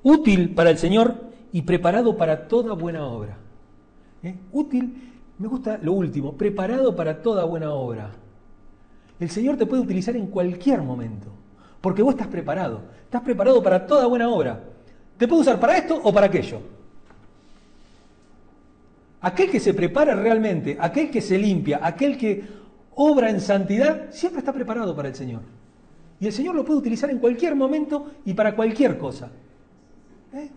útil 0.04 0.54
para 0.54 0.70
el 0.70 0.78
Señor 0.78 1.16
y 1.54 1.62
preparado 1.62 2.18
para 2.18 2.48
toda 2.48 2.74
buena 2.74 3.06
obra. 3.06 3.38
¿eh? 4.24 4.36
Útil, 4.52 5.14
me 5.38 5.48
gusta 5.48 5.80
lo 5.82 5.94
último, 5.94 6.34
preparado 6.34 6.96
para 6.96 7.22
toda 7.22 7.46
buena 7.46 7.72
obra. 7.72 8.12
El 9.20 9.30
Señor 9.30 9.58
te 9.58 9.66
puede 9.66 9.82
utilizar 9.82 10.16
en 10.16 10.28
cualquier 10.28 10.82
momento, 10.82 11.28
porque 11.80 12.02
vos 12.02 12.14
estás 12.16 12.28
preparado, 12.28 12.82
estás 13.04 13.22
preparado 13.22 13.64
para 13.64 13.88
toda 13.88 14.06
buena 14.08 14.30
obra. 14.30 14.62
Te 15.18 15.28
puede 15.28 15.42
usar 15.42 15.60
para 15.60 15.78
esto 15.78 16.00
o 16.04 16.14
para 16.14 16.28
aquello. 16.28 16.60
Aquel 19.28 19.52
que 19.52 19.60
se 19.60 19.74
prepara 19.74 20.16
realmente, 20.16 20.78
aquel 20.80 21.12
que 21.12 21.20
se 21.20 21.38
limpia, 21.38 21.82
aquel 21.84 22.18
que 22.18 22.46
obra 22.96 23.30
en 23.30 23.42
santidad, 23.42 24.10
siempre 24.10 24.40
está 24.40 24.54
preparado 24.54 24.96
para 24.96 25.10
el 25.10 25.16
Señor. 25.16 25.42
Y 26.18 26.28
el 26.28 26.32
Señor 26.32 26.56
lo 26.56 26.64
puede 26.64 26.80
utilizar 26.80 27.10
en 27.10 27.20
cualquier 27.20 27.54
momento 27.54 28.12
y 28.24 28.34
para 28.34 28.56
cualquier 28.56 28.98
cosa. 28.98 29.30
¿Eh? 30.34 30.50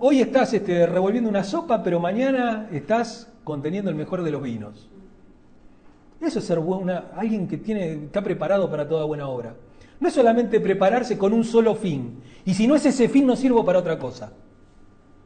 Hoy 0.00 0.20
estás 0.20 0.52
este, 0.52 0.86
revolviendo 0.86 1.30
una 1.30 1.44
sopa, 1.44 1.82
pero 1.82 1.98
mañana 1.98 2.68
estás 2.70 3.32
conteniendo 3.42 3.88
el 3.88 3.96
mejor 3.96 4.22
de 4.22 4.30
los 4.30 4.42
vinos. 4.42 4.90
Eso 6.20 6.40
es 6.40 6.44
ser 6.44 6.60
alguien 7.16 7.48
que 7.48 7.56
tiene, 7.56 8.04
está 8.04 8.20
preparado 8.20 8.70
para 8.70 8.86
toda 8.86 9.06
buena 9.06 9.28
obra. 9.28 9.54
No 9.98 10.08
es 10.08 10.12
solamente 10.12 10.60
prepararse 10.60 11.16
con 11.16 11.32
un 11.32 11.44
solo 11.44 11.74
fin. 11.74 12.20
Y 12.44 12.52
si 12.52 12.66
no 12.66 12.74
es 12.74 12.84
ese 12.84 13.08
fin, 13.08 13.26
no 13.26 13.34
sirvo 13.34 13.64
para 13.64 13.78
otra 13.78 13.98
cosa. 13.98 14.30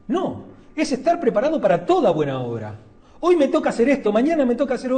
No, 0.06 0.55
es 0.82 0.92
estar 0.92 1.18
preparado 1.18 1.60
para 1.60 1.86
toda 1.86 2.10
buena 2.10 2.40
obra. 2.40 2.76
Hoy 3.20 3.36
me 3.36 3.48
toca 3.48 3.70
hacer 3.70 3.88
esto, 3.88 4.12
mañana 4.12 4.44
me 4.44 4.54
toca 4.54 4.74
hacer 4.74 4.92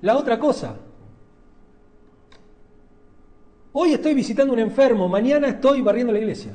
la 0.00 0.16
otra 0.16 0.38
cosa. 0.38 0.76
Hoy 3.72 3.92
estoy 3.92 4.14
visitando 4.14 4.52
un 4.52 4.58
enfermo, 4.58 5.08
mañana 5.08 5.48
estoy 5.48 5.82
barriendo 5.82 6.12
la 6.12 6.18
iglesia. 6.18 6.52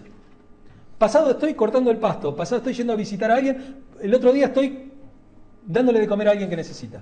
Pasado 0.98 1.32
estoy 1.32 1.54
cortando 1.54 1.92
el 1.92 1.98
pasto, 1.98 2.36
pasado 2.36 2.58
estoy 2.58 2.74
yendo 2.74 2.94
a 2.94 2.96
visitar 2.96 3.30
a 3.30 3.36
alguien, 3.36 3.84
el 4.02 4.14
otro 4.14 4.34
día 4.34 4.48
estoy 4.48 4.92
dándole 5.66 6.00
de 6.00 6.08
comer 6.08 6.28
a 6.28 6.32
alguien 6.32 6.50
que 6.50 6.56
necesita. 6.56 7.02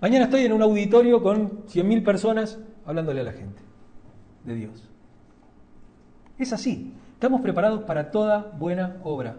Mañana 0.00 0.24
estoy 0.26 0.44
en 0.44 0.52
un 0.52 0.62
auditorio 0.62 1.22
con 1.22 1.66
100.000 1.66 2.04
personas 2.04 2.58
hablándole 2.84 3.20
a 3.20 3.24
la 3.24 3.32
gente 3.32 3.62
de 4.44 4.54
Dios. 4.54 4.88
Es 6.38 6.52
así, 6.52 6.92
estamos 7.14 7.40
preparados 7.40 7.82
para 7.82 8.10
toda 8.10 8.52
buena 8.58 8.96
obra, 9.02 9.36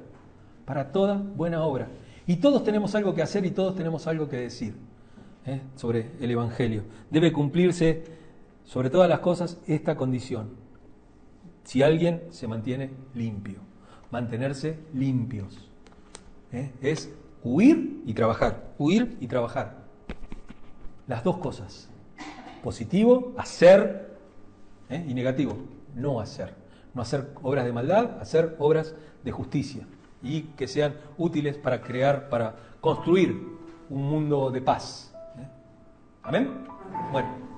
para 0.69 0.91
toda 0.91 1.15
buena 1.15 1.63
obra. 1.63 1.87
Y 2.27 2.35
todos 2.35 2.63
tenemos 2.63 2.93
algo 2.93 3.15
que 3.15 3.23
hacer 3.23 3.43
y 3.43 3.49
todos 3.49 3.75
tenemos 3.75 4.05
algo 4.05 4.29
que 4.29 4.37
decir 4.37 4.75
¿eh? 5.47 5.61
sobre 5.75 6.11
el 6.21 6.29
Evangelio. 6.29 6.83
Debe 7.09 7.33
cumplirse 7.33 8.03
sobre 8.65 8.91
todas 8.91 9.09
las 9.09 9.17
cosas 9.17 9.57
esta 9.65 9.97
condición. 9.97 10.51
Si 11.63 11.81
alguien 11.81 12.21
se 12.29 12.47
mantiene 12.47 12.91
limpio, 13.15 13.57
mantenerse 14.11 14.77
limpios. 14.93 15.71
¿eh? 16.51 16.71
Es 16.83 17.11
huir 17.43 18.03
y 18.05 18.13
trabajar, 18.13 18.75
huir 18.77 19.17
y 19.19 19.25
trabajar. 19.25 19.75
Las 21.07 21.23
dos 21.23 21.39
cosas. 21.39 21.89
Positivo, 22.63 23.33
hacer, 23.37 24.19
¿eh? 24.91 25.03
y 25.07 25.15
negativo, 25.15 25.57
no 25.95 26.19
hacer. 26.19 26.53
No 26.93 27.01
hacer 27.01 27.31
obras 27.41 27.65
de 27.65 27.73
maldad, 27.73 28.21
hacer 28.21 28.55
obras 28.59 28.93
de 29.23 29.31
justicia 29.31 29.87
y 30.21 30.41
que 30.57 30.67
sean 30.67 30.95
útiles 31.17 31.57
para 31.57 31.81
crear, 31.81 32.29
para 32.29 32.55
construir 32.81 33.57
un 33.89 34.09
mundo 34.09 34.51
de 34.51 34.61
paz. 34.61 35.13
¿eh? 35.37 35.47
Amén. 36.23 36.65
Bueno. 37.11 37.48